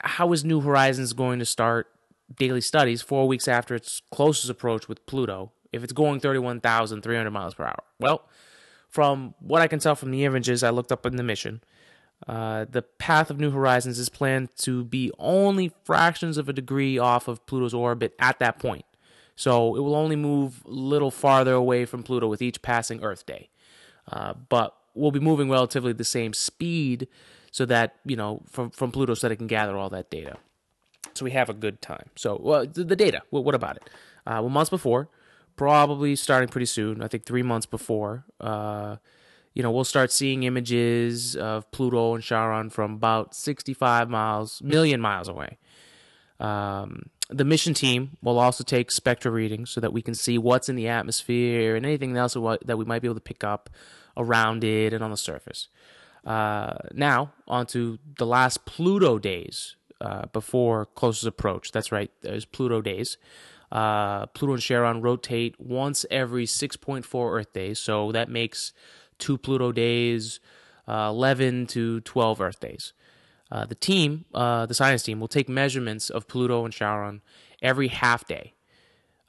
how 0.00 0.32
is 0.32 0.44
New 0.44 0.60
Horizons 0.60 1.12
going 1.12 1.38
to 1.38 1.46
start 1.46 1.88
daily 2.36 2.60
studies 2.60 3.00
four 3.00 3.26
weeks 3.26 3.48
after 3.48 3.74
its 3.74 4.02
closest 4.10 4.50
approach 4.50 4.88
with 4.88 5.04
Pluto 5.06 5.52
if 5.72 5.82
it's 5.82 5.92
going 5.92 6.20
31,300 6.20 7.30
miles 7.30 7.54
per 7.54 7.64
hour? 7.64 7.82
Well, 7.98 8.28
from 8.88 9.34
what 9.40 9.62
I 9.62 9.68
can 9.68 9.78
tell 9.78 9.94
from 9.94 10.10
the 10.10 10.24
images 10.24 10.62
I 10.62 10.70
looked 10.70 10.92
up 10.92 11.06
in 11.06 11.16
the 11.16 11.22
mission, 11.22 11.62
uh, 12.26 12.66
the 12.68 12.82
path 12.82 13.30
of 13.30 13.38
New 13.38 13.50
Horizons 13.50 13.98
is 13.98 14.08
planned 14.08 14.48
to 14.58 14.84
be 14.84 15.12
only 15.18 15.72
fractions 15.84 16.36
of 16.36 16.48
a 16.48 16.52
degree 16.52 16.98
off 16.98 17.28
of 17.28 17.46
Pluto's 17.46 17.74
orbit 17.74 18.14
at 18.18 18.38
that 18.40 18.58
point. 18.58 18.84
So 19.36 19.76
it 19.76 19.80
will 19.80 19.94
only 19.94 20.16
move 20.16 20.64
a 20.66 20.70
little 20.70 21.12
farther 21.12 21.54
away 21.54 21.84
from 21.84 22.02
Pluto 22.02 22.26
with 22.26 22.42
each 22.42 22.60
passing 22.60 23.04
Earth 23.04 23.24
day. 23.24 23.50
Uh, 24.10 24.34
but 24.48 24.74
we'll 24.94 25.12
be 25.12 25.20
moving 25.20 25.48
relatively 25.48 25.92
the 25.92 26.02
same 26.04 26.32
speed 26.32 27.06
so 27.52 27.64
that, 27.66 27.96
you 28.04 28.16
know, 28.16 28.42
from, 28.48 28.70
from 28.70 28.90
Pluto 28.90 29.14
so 29.14 29.28
that 29.28 29.34
it 29.34 29.36
can 29.36 29.46
gather 29.46 29.76
all 29.76 29.90
that 29.90 30.10
data. 30.10 30.38
So 31.14 31.24
we 31.24 31.30
have 31.32 31.48
a 31.48 31.54
good 31.54 31.80
time. 31.80 32.10
So, 32.16 32.38
well, 32.42 32.66
the, 32.66 32.82
the 32.82 32.96
data, 32.96 33.22
what 33.30 33.54
about 33.54 33.76
it? 33.76 33.84
Uh, 34.26 34.40
well, 34.40 34.48
months 34.48 34.70
before, 34.70 35.08
probably 35.58 36.16
starting 36.16 36.48
pretty 36.48 36.66
soon. 36.66 37.02
I 37.02 37.08
think 37.08 37.26
three 37.26 37.42
months 37.42 37.66
before. 37.66 38.24
Uh, 38.40 38.96
you 39.52 39.62
know, 39.62 39.70
we'll 39.70 39.84
start 39.84 40.12
seeing 40.12 40.44
images 40.44 41.34
of 41.36 41.70
Pluto 41.72 42.14
and 42.14 42.22
Charon 42.22 42.70
from 42.70 42.94
about 42.94 43.34
65 43.34 44.08
miles, 44.08 44.62
million 44.62 45.00
miles 45.00 45.28
away. 45.28 45.58
Um, 46.38 47.10
the 47.28 47.44
mission 47.44 47.74
team 47.74 48.16
will 48.22 48.38
also 48.38 48.62
take 48.62 48.92
spectra 48.92 49.30
readings 49.30 49.70
so 49.70 49.80
that 49.80 49.92
we 49.92 50.00
can 50.00 50.14
see 50.14 50.38
what's 50.38 50.68
in 50.68 50.76
the 50.76 50.88
atmosphere 50.88 51.74
and 51.74 51.84
anything 51.84 52.16
else 52.16 52.34
that 52.34 52.78
we 52.78 52.84
might 52.84 53.02
be 53.02 53.08
able 53.08 53.16
to 53.16 53.20
pick 53.20 53.42
up 53.42 53.68
around 54.16 54.62
it 54.62 54.92
and 54.92 55.02
on 55.02 55.10
the 55.10 55.16
surface. 55.16 55.68
Uh, 56.24 56.74
now, 56.92 57.32
on 57.48 57.66
to 57.66 57.98
the 58.16 58.26
last 58.26 58.64
Pluto 58.64 59.18
days 59.18 59.74
uh, 60.00 60.26
before 60.32 60.86
closest 60.86 61.26
approach. 61.26 61.72
That's 61.72 61.90
right, 61.90 62.10
there's 62.22 62.44
Pluto 62.44 62.80
days. 62.80 63.18
Uh, 63.70 64.26
Pluto 64.26 64.54
and 64.54 64.62
Charon 64.62 65.00
rotate 65.00 65.54
once 65.60 66.06
every 66.10 66.46
6.4 66.46 67.32
Earth 67.32 67.52
days, 67.52 67.78
so 67.78 68.12
that 68.12 68.28
makes 68.28 68.72
two 69.18 69.36
Pluto 69.36 69.72
days, 69.72 70.40
uh, 70.86 71.08
11 71.10 71.66
to 71.68 72.00
12 72.00 72.40
Earth 72.40 72.60
days. 72.60 72.92
Uh, 73.50 73.64
the 73.64 73.74
team, 73.74 74.24
uh, 74.34 74.66
the 74.66 74.74
science 74.74 75.02
team, 75.02 75.20
will 75.20 75.28
take 75.28 75.48
measurements 75.48 76.10
of 76.10 76.28
Pluto 76.28 76.64
and 76.64 76.72
Charon 76.72 77.22
every 77.62 77.88
half 77.88 78.26
day, 78.26 78.54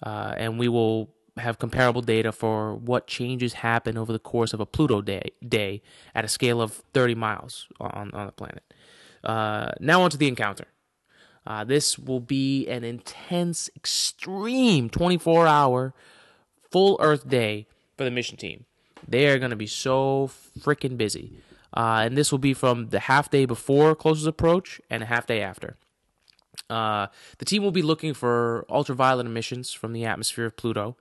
uh, 0.03 0.33
and 0.37 0.59
we 0.59 0.67
will 0.67 1.09
have 1.37 1.57
comparable 1.57 2.01
data 2.01 2.31
for 2.31 2.75
what 2.75 3.07
changes 3.07 3.53
happen 3.53 3.97
over 3.97 4.11
the 4.11 4.19
course 4.19 4.53
of 4.53 4.59
a 4.59 4.65
Pluto 4.65 5.01
day, 5.01 5.31
day 5.47 5.81
at 6.13 6.25
a 6.25 6.27
scale 6.27 6.61
of 6.61 6.83
30 6.93 7.15
miles 7.15 7.67
on, 7.79 8.11
on 8.11 8.25
the 8.25 8.31
planet. 8.31 8.63
Uh, 9.23 9.71
now, 9.79 10.01
on 10.01 10.09
to 10.09 10.17
the 10.17 10.27
encounter. 10.27 10.65
Uh, 11.49 11.63
this 11.63 11.97
will 11.97 12.19
be 12.19 12.67
an 12.67 12.83
intense, 12.83 13.71
extreme 13.75 14.87
24 14.87 15.47
hour 15.47 15.95
full 16.69 16.95
Earth 17.01 17.27
day 17.27 17.65
for 17.97 18.03
the 18.03 18.11
mission 18.11 18.37
team. 18.37 18.65
They 19.07 19.27
are 19.27 19.39
going 19.39 19.49
to 19.49 19.55
be 19.55 19.65
so 19.65 20.29
freaking 20.59 20.95
busy. 20.95 21.33
Uh, 21.75 22.03
and 22.05 22.15
this 22.15 22.31
will 22.31 22.39
be 22.39 22.53
from 22.53 22.89
the 22.89 22.99
half 22.99 23.31
day 23.31 23.45
before 23.45 23.95
closest 23.95 24.27
approach 24.27 24.79
and 24.91 25.01
a 25.01 25.07
half 25.07 25.25
day 25.25 25.41
after. 25.41 25.77
Uh, 26.69 27.07
the 27.39 27.45
team 27.45 27.63
will 27.63 27.71
be 27.71 27.81
looking 27.81 28.13
for 28.13 28.65
ultraviolet 28.69 29.25
emissions 29.25 29.73
from 29.73 29.93
the 29.93 30.05
atmosphere 30.05 30.45
of 30.45 30.55
Pluto 30.55 30.97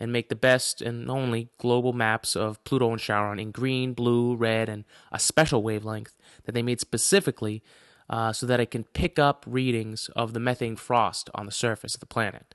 and 0.00 0.12
make 0.12 0.28
the 0.28 0.34
best 0.34 0.82
and 0.82 1.08
only 1.08 1.50
global 1.58 1.92
maps 1.92 2.34
of 2.34 2.62
Pluto 2.64 2.90
and 2.90 3.00
Charon 3.00 3.38
in 3.38 3.52
green, 3.52 3.92
blue, 3.92 4.34
red, 4.34 4.68
and 4.68 4.84
a 5.12 5.20
special 5.20 5.62
wavelength 5.62 6.16
that 6.44 6.52
they 6.52 6.62
made 6.62 6.80
specifically 6.80 7.62
uh, 8.10 8.32
so 8.32 8.46
that 8.46 8.60
it 8.60 8.70
can 8.70 8.84
pick 8.84 9.18
up 9.18 9.44
readings 9.46 10.10
of 10.14 10.32
the 10.32 10.40
methane 10.40 10.76
frost 10.76 11.30
on 11.34 11.46
the 11.46 11.52
surface 11.52 11.94
of 11.94 12.00
the 12.00 12.06
planet. 12.06 12.54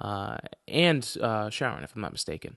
Uh, 0.00 0.38
and 0.66 1.16
uh, 1.20 1.50
Charon, 1.50 1.84
if 1.84 1.94
I'm 1.94 2.02
not 2.02 2.12
mistaken. 2.12 2.56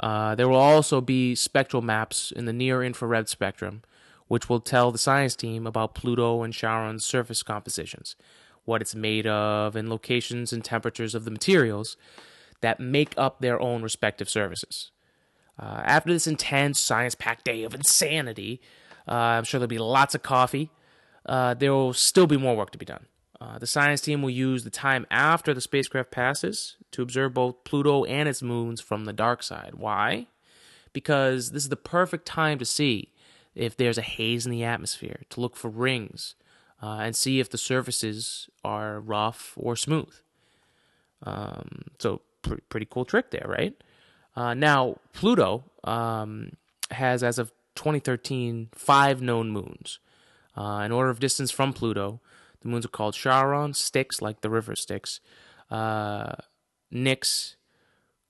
Uh, 0.00 0.34
there 0.34 0.48
will 0.48 0.56
also 0.56 1.00
be 1.00 1.34
spectral 1.34 1.82
maps 1.82 2.32
in 2.32 2.46
the 2.46 2.52
near 2.52 2.82
infrared 2.82 3.28
spectrum, 3.28 3.82
which 4.28 4.48
will 4.48 4.60
tell 4.60 4.90
the 4.90 4.98
science 4.98 5.36
team 5.36 5.66
about 5.66 5.94
Pluto 5.94 6.42
and 6.42 6.52
Charon's 6.52 7.04
surface 7.04 7.42
compositions, 7.42 8.16
what 8.64 8.80
it's 8.82 8.94
made 8.94 9.26
of, 9.26 9.76
and 9.76 9.88
locations 9.88 10.52
and 10.52 10.64
temperatures 10.64 11.14
of 11.14 11.24
the 11.24 11.30
materials 11.30 11.96
that 12.60 12.80
make 12.80 13.14
up 13.16 13.40
their 13.40 13.60
own 13.60 13.82
respective 13.82 14.28
surfaces. 14.28 14.90
Uh, 15.58 15.82
after 15.84 16.12
this 16.12 16.26
intense 16.26 16.80
science 16.80 17.14
packed 17.14 17.44
day 17.44 17.62
of 17.62 17.74
insanity, 17.74 18.60
uh, 19.06 19.12
I'm 19.12 19.44
sure 19.44 19.60
there'll 19.60 19.68
be 19.68 19.78
lots 19.78 20.14
of 20.14 20.22
coffee, 20.22 20.70
uh, 21.26 21.54
there 21.54 21.72
will 21.72 21.92
still 21.92 22.26
be 22.26 22.36
more 22.36 22.56
work 22.56 22.70
to 22.70 22.78
be 22.78 22.86
done. 22.86 23.06
Uh, 23.40 23.58
the 23.58 23.66
science 23.66 24.00
team 24.00 24.22
will 24.22 24.30
use 24.30 24.64
the 24.64 24.70
time 24.70 25.06
after 25.10 25.52
the 25.52 25.60
spacecraft 25.60 26.10
passes 26.10 26.76
to 26.92 27.02
observe 27.02 27.34
both 27.34 27.64
Pluto 27.64 28.04
and 28.04 28.28
its 28.28 28.42
moons 28.42 28.80
from 28.80 29.04
the 29.04 29.12
dark 29.12 29.42
side. 29.42 29.74
Why? 29.74 30.28
Because 30.92 31.50
this 31.50 31.64
is 31.64 31.68
the 31.68 31.76
perfect 31.76 32.26
time 32.26 32.58
to 32.58 32.64
see 32.64 33.10
if 33.54 33.76
there's 33.76 33.98
a 33.98 34.02
haze 34.02 34.46
in 34.46 34.52
the 34.52 34.64
atmosphere, 34.64 35.22
to 35.30 35.40
look 35.40 35.56
for 35.56 35.68
rings, 35.68 36.36
uh, 36.82 36.98
and 37.00 37.14
see 37.14 37.40
if 37.40 37.50
the 37.50 37.58
surfaces 37.58 38.48
are 38.64 39.00
rough 39.00 39.52
or 39.56 39.76
smooth. 39.76 40.14
Um, 41.22 41.82
so, 41.98 42.22
pr- 42.42 42.56
pretty 42.68 42.86
cool 42.88 43.04
trick 43.04 43.30
there, 43.30 43.46
right? 43.48 43.74
Uh, 44.36 44.54
now, 44.54 44.96
Pluto 45.12 45.64
um, 45.84 46.52
has, 46.90 47.22
as 47.22 47.38
of 47.38 47.52
2013, 47.76 48.68
five 48.74 49.22
known 49.22 49.50
moons. 49.50 49.98
Uh, 50.56 50.82
in 50.84 50.92
order 50.92 51.10
of 51.10 51.20
distance 51.20 51.50
from 51.50 51.72
Pluto, 51.72 52.20
the 52.60 52.68
moons 52.68 52.84
are 52.84 52.88
called 52.88 53.14
Charon, 53.14 53.74
Styx, 53.74 54.22
like 54.22 54.40
the 54.40 54.50
river 54.50 54.74
Styx, 54.74 55.20
uh, 55.70 56.32
Nix, 56.90 57.56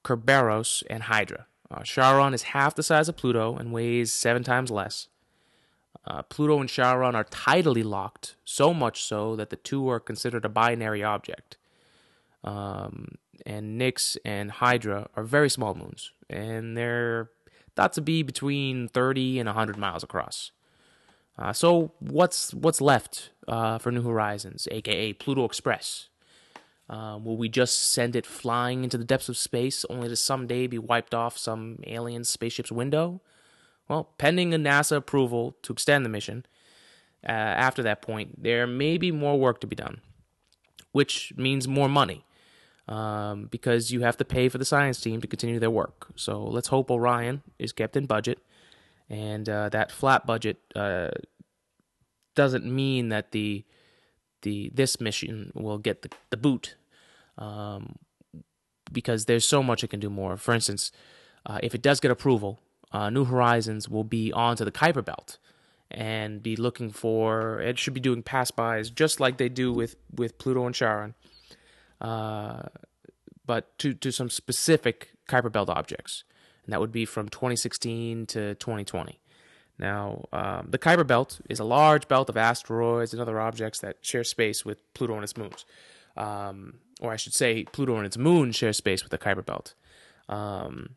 Kerberos, 0.05 0.83
and 0.89 1.05
Hydra. 1.05 1.47
Uh, 1.71 1.83
Charon 1.83 2.35
is 2.35 2.43
half 2.43 2.75
the 2.75 2.83
size 2.83 3.09
of 3.09 3.17
Pluto 3.17 3.57
and 3.57 3.73
weighs 3.73 4.13
seven 4.13 4.43
times 4.43 4.71
less. 4.71 5.09
Uh, 6.07 6.23
Pluto 6.23 6.61
and 6.61 6.69
Charon 6.69 7.15
are 7.15 7.25
tidally 7.25 7.85
locked, 7.85 8.37
so 8.45 8.75
much 8.75 9.03
so 9.03 9.37
that 9.37 9.51
the 9.51 9.57
two 9.57 9.89
are 9.89 10.01
considered 10.01 10.45
a 10.45 10.51
binary 10.51 11.03
object. 11.03 11.57
Um, 12.43 13.17
and 13.47 13.79
Nix 13.79 14.19
and 14.25 14.51
Hydra 14.51 15.09
are 15.17 15.25
very 15.25 15.49
small 15.49 15.75
moons, 15.75 16.13
and 16.29 16.77
they're 16.77 17.31
thought 17.75 17.95
to 17.95 18.03
be 18.03 18.23
between 18.23 18.89
30 18.89 19.41
and 19.41 19.47
100 19.49 19.77
miles 19.77 20.03
across. 20.03 20.53
Uh, 21.39 21.53
so 21.53 21.93
what's 21.99 22.55
what's 22.55 22.81
left 22.81 23.31
uh, 23.49 23.79
for 23.79 23.91
New 23.91 24.03
Horizons, 24.03 24.69
aka 24.71 25.13
Pluto 25.13 25.45
Express? 25.45 26.09
Uh, 26.89 27.19
will 27.23 27.37
we 27.37 27.49
just 27.49 27.93
send 27.93 28.15
it 28.15 28.27
flying 28.27 28.85
into 28.85 28.99
the 28.99 29.05
depths 29.05 29.29
of 29.29 29.37
space, 29.37 29.85
only 29.89 30.09
to 30.09 30.17
someday 30.17 30.67
be 30.67 30.79
wiped 30.79 31.15
off 31.15 31.39
some 31.39 31.79
alien 31.87 32.25
spaceship's 32.25 32.71
window? 32.71 33.21
Well, 33.89 34.11
pending 34.19 34.53
a 34.55 34.59
NASA 34.59 34.97
approval 34.97 35.57
to 35.63 35.73
extend 35.73 36.05
the 36.05 36.11
mission, 36.11 36.45
uh, 37.27 37.33
after 37.33 37.83
that 37.83 38.03
point, 38.03 38.43
there 38.43 38.67
may 38.67 38.99
be 38.99 39.11
more 39.11 39.39
work 39.39 39.61
to 39.63 39.67
be 39.67 39.77
done, 39.77 40.01
which 40.93 41.33
means 41.37 41.67
more 41.67 41.89
money. 41.89 42.25
Um, 42.87 43.47
because 43.47 43.91
you 43.91 44.03
have 44.03 44.19
to 44.19 44.27
pay 44.27 44.51
for 44.51 44.59
the 44.59 44.65
science 44.67 45.01
team 45.01 45.23
to 45.23 45.27
continue 45.27 45.59
their 45.59 45.71
work. 45.71 46.09
So 46.17 46.45
let's 46.45 46.69
hope 46.69 46.91
Orion 46.91 47.41
is 47.59 47.73
kept 47.73 47.97
in 47.97 48.05
budget 48.05 48.41
and 49.09 49.49
uh, 49.49 49.69
that 49.69 49.91
flat 49.91 50.27
budget 50.27 50.59
uh, 50.75 51.11
doesn't 52.35 52.65
mean 52.65 53.09
that 53.11 53.33
the 53.33 53.65
the 54.43 54.71
this 54.75 55.01
mission 55.01 55.53
will 55.55 55.79
get 55.79 56.03
the, 56.03 56.11
the 56.31 56.37
boot 56.37 56.77
um, 57.39 57.97
because 58.93 59.25
there's 59.25 59.47
so 59.47 59.63
much 59.63 59.83
it 59.83 59.89
can 59.89 60.01
do 60.01 60.11
more. 60.11 60.37
For 60.37 60.55
instance, 60.55 60.93
uh, 61.47 61.59
if 61.63 61.75
it 61.75 61.83
does 61.83 62.01
get 62.01 62.11
approval, 62.11 62.61
uh, 62.93 63.11
New 63.11 63.25
Horizons 63.25 63.89
will 63.89 64.05
be 64.05 64.33
onto 64.33 64.65
the 64.65 64.73
Kuiper 64.73 65.05
Belt 65.05 65.39
and 65.91 66.43
be 66.43 66.57
looking 66.57 66.91
for. 66.91 67.61
It 67.61 67.79
should 67.79 67.95
be 67.95 68.01
doing 68.01 68.23
pass 68.23 68.51
bys 68.51 68.91
just 68.91 69.21
like 69.21 69.39
they 69.39 69.49
do 69.49 69.73
with 69.73 69.97
with 70.15 70.39
Pluto 70.39 70.67
and 70.67 70.75
Charon, 70.75 71.15
uh, 72.01 72.63
but 73.47 73.77
to 73.79 73.95
to 73.95 74.13
some 74.13 74.31
specific 74.31 75.11
Kuiper 75.29 75.51
Belt 75.53 75.69
objects 75.69 76.25
and 76.65 76.73
that 76.73 76.81
would 76.81 76.93
be 76.93 77.05
from 77.05 77.29
2016 77.29 78.27
to 78.27 78.55
2020. 78.55 79.21
Now, 79.79 80.27
um, 80.33 80.69
the 80.71 80.79
Kuiper 80.79 81.07
Belt 81.07 81.41
is 81.49 81.59
a 81.59 81.65
large 81.65 82.07
belt 82.07 82.29
of 82.29 82.37
asteroids 82.37 83.13
and 83.13 83.21
other 83.21 83.41
objects 83.41 83.81
that 83.81 83.99
share 84.03 84.25
space 84.25 84.65
with 84.65 84.79
Pluto 84.95 85.15
and 85.15 85.25
its 85.25 85.37
moons. 85.37 85.65
Um, 86.17 86.75
or 87.01 87.13
I 87.13 87.17
should 87.17 87.35
say, 87.35 87.65
Pluto 87.65 87.97
and 87.97 88.07
its 88.07 88.17
moon 88.17 88.53
share 88.53 88.73
space 88.73 89.03
with 89.03 89.11
the 89.11 89.19
Kuiper 89.19 89.45
Belt. 89.45 89.75
Um, 90.29 90.91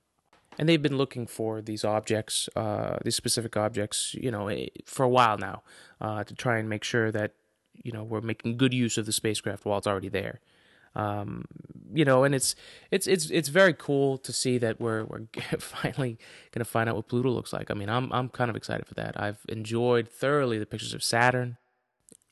and 0.60 0.70
they've 0.70 0.82
been 0.82 0.98
looking 0.98 1.28
for 1.28 1.62
these 1.62 1.84
objects, 1.84 2.50
uh, 2.56 2.98
these 3.04 3.16
specific 3.16 3.58
objects, 3.58 4.16
you 4.16 4.32
know, 4.32 4.48
eh, 4.48 4.68
for 4.86 5.04
a 5.04 5.10
while 5.10 5.38
now, 5.38 5.64
uh, 6.02 6.24
to 6.24 6.34
try 6.34 6.58
and 6.58 6.70
make 6.70 6.84
sure 6.84 7.12
that, 7.12 7.34
you 7.84 7.92
know, 7.92 8.04
we're 8.04 8.22
making 8.22 8.58
good 8.58 8.74
use 8.74 8.98
of 8.98 9.06
the 9.06 9.12
spacecraft 9.12 9.66
while 9.66 9.78
it's 9.78 9.88
already 9.88 10.10
there. 10.10 10.40
Um, 10.98 11.46
you 11.94 12.04
know, 12.04 12.24
and 12.24 12.34
it's 12.34 12.56
it's 12.92 13.08
it's 13.08 13.30
it's 13.30 13.50
very 13.50 13.74
cool 13.74 14.18
to 14.18 14.34
see 14.34 14.58
that 14.58 14.82
we're 14.82 15.06
we're 15.06 15.28
finally 15.60 16.18
to 16.52 16.66
find 16.66 16.90
out 16.90 16.96
what 16.96 17.08
Pluto 17.08 17.30
looks 17.30 17.54
like. 17.54 17.70
I 17.70 17.76
mean, 17.76 17.88
I'm 17.88 18.12
I'm 18.12 18.30
kind 18.30 18.50
of 18.50 18.56
excited 18.56 18.88
for 18.88 18.96
that. 18.96 19.20
I've 19.20 19.40
enjoyed 19.48 20.10
thoroughly 20.10 20.58
the 20.58 20.66
pictures 20.66 20.94
of 20.94 21.04
Saturn. 21.04 21.58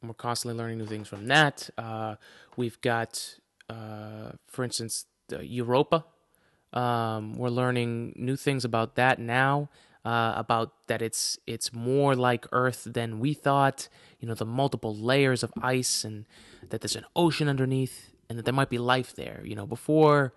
We're 0.01 0.13
constantly 0.13 0.57
learning 0.57 0.79
new 0.79 0.85
things 0.85 1.07
from 1.07 1.27
that. 1.27 1.69
Uh, 1.77 2.15
we've 2.57 2.79
got, 2.81 3.37
uh, 3.69 4.31
for 4.47 4.63
instance, 4.63 5.05
Europa. 5.31 6.05
Um, 6.73 7.33
we're 7.33 7.49
learning 7.49 8.13
new 8.15 8.35
things 8.35 8.65
about 8.65 8.95
that 8.95 9.19
now. 9.19 9.69
Uh, 10.03 10.33
about 10.35 10.71
that 10.85 11.01
it's 11.01 11.39
it's 11.47 11.73
more 11.73 12.15
like 12.15 12.45
Earth 12.51 12.83
than 12.85 13.19
we 13.19 13.33
thought. 13.33 13.89
You 14.19 14.27
know, 14.27 14.35
the 14.35 14.45
multiple 14.45 14.95
layers 14.95 15.43
of 15.43 15.51
ice 15.61 16.03
and 16.03 16.25
that 16.69 16.81
there's 16.81 16.95
an 16.95 17.05
ocean 17.15 17.47
underneath 17.47 18.14
and 18.29 18.37
that 18.37 18.45
there 18.45 18.53
might 18.53 18.69
be 18.69 18.77
life 18.77 19.15
there. 19.15 19.41
You 19.43 19.55
know, 19.55 19.65
before 19.65 20.33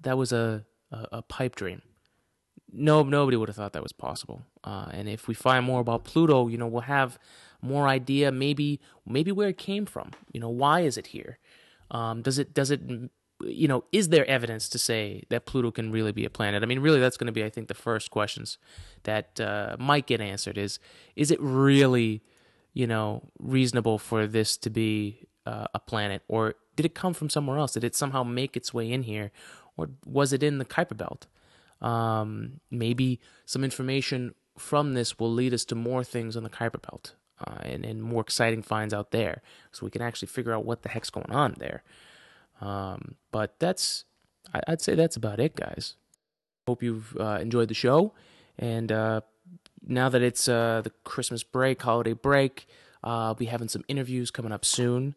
that 0.00 0.16
was 0.16 0.32
a 0.32 0.64
a, 0.90 1.06
a 1.12 1.22
pipe 1.22 1.56
dream. 1.56 1.82
No, 2.72 3.02
nobody 3.02 3.36
would 3.36 3.48
have 3.48 3.56
thought 3.56 3.72
that 3.74 3.82
was 3.82 3.92
possible. 3.92 4.42
Uh, 4.64 4.88
and 4.92 5.08
if 5.08 5.28
we 5.28 5.34
find 5.34 5.64
more 5.64 5.80
about 5.80 6.04
Pluto, 6.04 6.48
you 6.48 6.58
know, 6.58 6.66
we'll 6.66 6.82
have 6.82 7.18
more 7.62 7.86
idea. 7.86 8.32
Maybe 8.32 8.80
maybe 9.06 9.32
where 9.32 9.48
it 9.48 9.58
came 9.58 9.86
from. 9.86 10.10
You 10.32 10.40
know, 10.40 10.48
why 10.48 10.80
is 10.80 10.96
it 10.96 11.08
here? 11.08 11.38
Um, 11.90 12.22
does 12.22 12.38
it 12.38 12.54
does 12.54 12.70
it 12.70 12.80
you 13.44 13.68
know 13.68 13.84
is 13.92 14.08
there 14.08 14.26
evidence 14.26 14.68
to 14.70 14.78
say 14.78 15.24
that 15.28 15.46
Pluto 15.46 15.70
can 15.70 15.92
really 15.92 16.12
be 16.12 16.24
a 16.24 16.30
planet? 16.30 16.62
I 16.62 16.66
mean, 16.66 16.80
really, 16.80 17.00
that's 17.00 17.16
going 17.16 17.26
to 17.26 17.32
be 17.32 17.44
I 17.44 17.50
think 17.50 17.68
the 17.68 17.74
first 17.74 18.10
questions 18.10 18.58
that 19.04 19.40
uh, 19.40 19.76
might 19.78 20.06
get 20.06 20.20
answered. 20.20 20.58
Is 20.58 20.78
is 21.14 21.30
it 21.30 21.40
really 21.40 22.22
you 22.72 22.86
know 22.86 23.30
reasonable 23.38 23.98
for 23.98 24.26
this 24.26 24.56
to 24.58 24.70
be 24.70 25.28
uh, 25.46 25.66
a 25.74 25.78
planet, 25.78 26.22
or 26.26 26.54
did 26.76 26.86
it 26.86 26.94
come 26.94 27.14
from 27.14 27.30
somewhere 27.30 27.58
else? 27.58 27.72
Did 27.72 27.84
it 27.84 27.94
somehow 27.94 28.22
make 28.22 28.56
its 28.56 28.74
way 28.74 28.90
in 28.90 29.02
here, 29.02 29.30
or 29.76 29.90
was 30.04 30.32
it 30.32 30.42
in 30.42 30.58
the 30.58 30.64
Kuiper 30.64 30.96
Belt? 30.96 31.26
Um, 31.80 32.60
maybe 32.70 33.20
some 33.44 33.64
information 33.64 34.34
from 34.58 34.94
this 34.94 35.18
will 35.18 35.32
lead 35.32 35.52
us 35.52 35.64
to 35.66 35.74
more 35.74 36.04
things 36.04 36.36
on 36.36 36.42
the 36.44 36.50
Kuiper 36.50 36.80
Belt 36.80 37.14
uh, 37.46 37.58
and, 37.62 37.84
and 37.84 38.02
more 38.02 38.22
exciting 38.22 38.62
finds 38.62 38.94
out 38.94 39.10
there, 39.10 39.42
so 39.72 39.84
we 39.84 39.90
can 39.90 40.02
actually 40.02 40.28
figure 40.28 40.52
out 40.52 40.64
what 40.64 40.82
the 40.82 40.88
heck's 40.88 41.10
going 41.10 41.30
on 41.30 41.54
there. 41.58 41.82
Um, 42.60 43.16
but 43.32 43.58
that's, 43.58 44.04
I, 44.52 44.60
would 44.68 44.80
say 44.80 44.94
that's 44.94 45.16
about 45.16 45.40
it, 45.40 45.56
guys. 45.56 45.94
Hope 46.66 46.82
you've 46.82 47.16
uh, 47.18 47.38
enjoyed 47.40 47.68
the 47.68 47.74
show, 47.74 48.12
and 48.58 48.90
uh, 48.90 49.20
now 49.86 50.08
that 50.08 50.22
it's 50.22 50.48
uh, 50.48 50.80
the 50.82 50.90
Christmas 51.04 51.42
break, 51.42 51.82
holiday 51.82 52.14
break, 52.14 52.66
uh, 53.02 53.26
I'll 53.26 53.34
be 53.34 53.46
having 53.46 53.68
some 53.68 53.84
interviews 53.86 54.30
coming 54.30 54.52
up 54.52 54.64
soon 54.64 55.14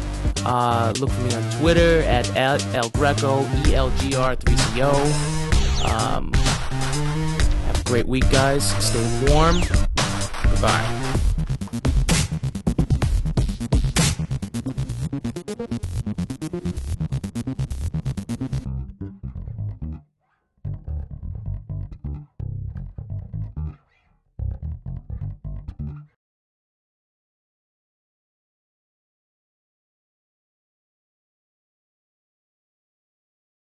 Uh, 0.45 0.93
look 0.99 1.09
for 1.09 1.21
me 1.21 1.33
on 1.33 1.51
Twitter 1.59 2.01
at 2.03 2.29
El, 2.35 2.59
Greco, 2.91 3.41
E 3.67 3.73
L 3.75 3.89
G 3.97 4.15
R 4.15 4.35
3CO. 4.35 4.93
Um, 5.85 6.31
have 6.33 7.79
a 7.79 7.83
great 7.83 8.07
week, 8.07 8.29
guys. 8.31 8.69
Stay 8.83 9.31
warm. 9.31 9.61
Goodbye. 10.43 10.98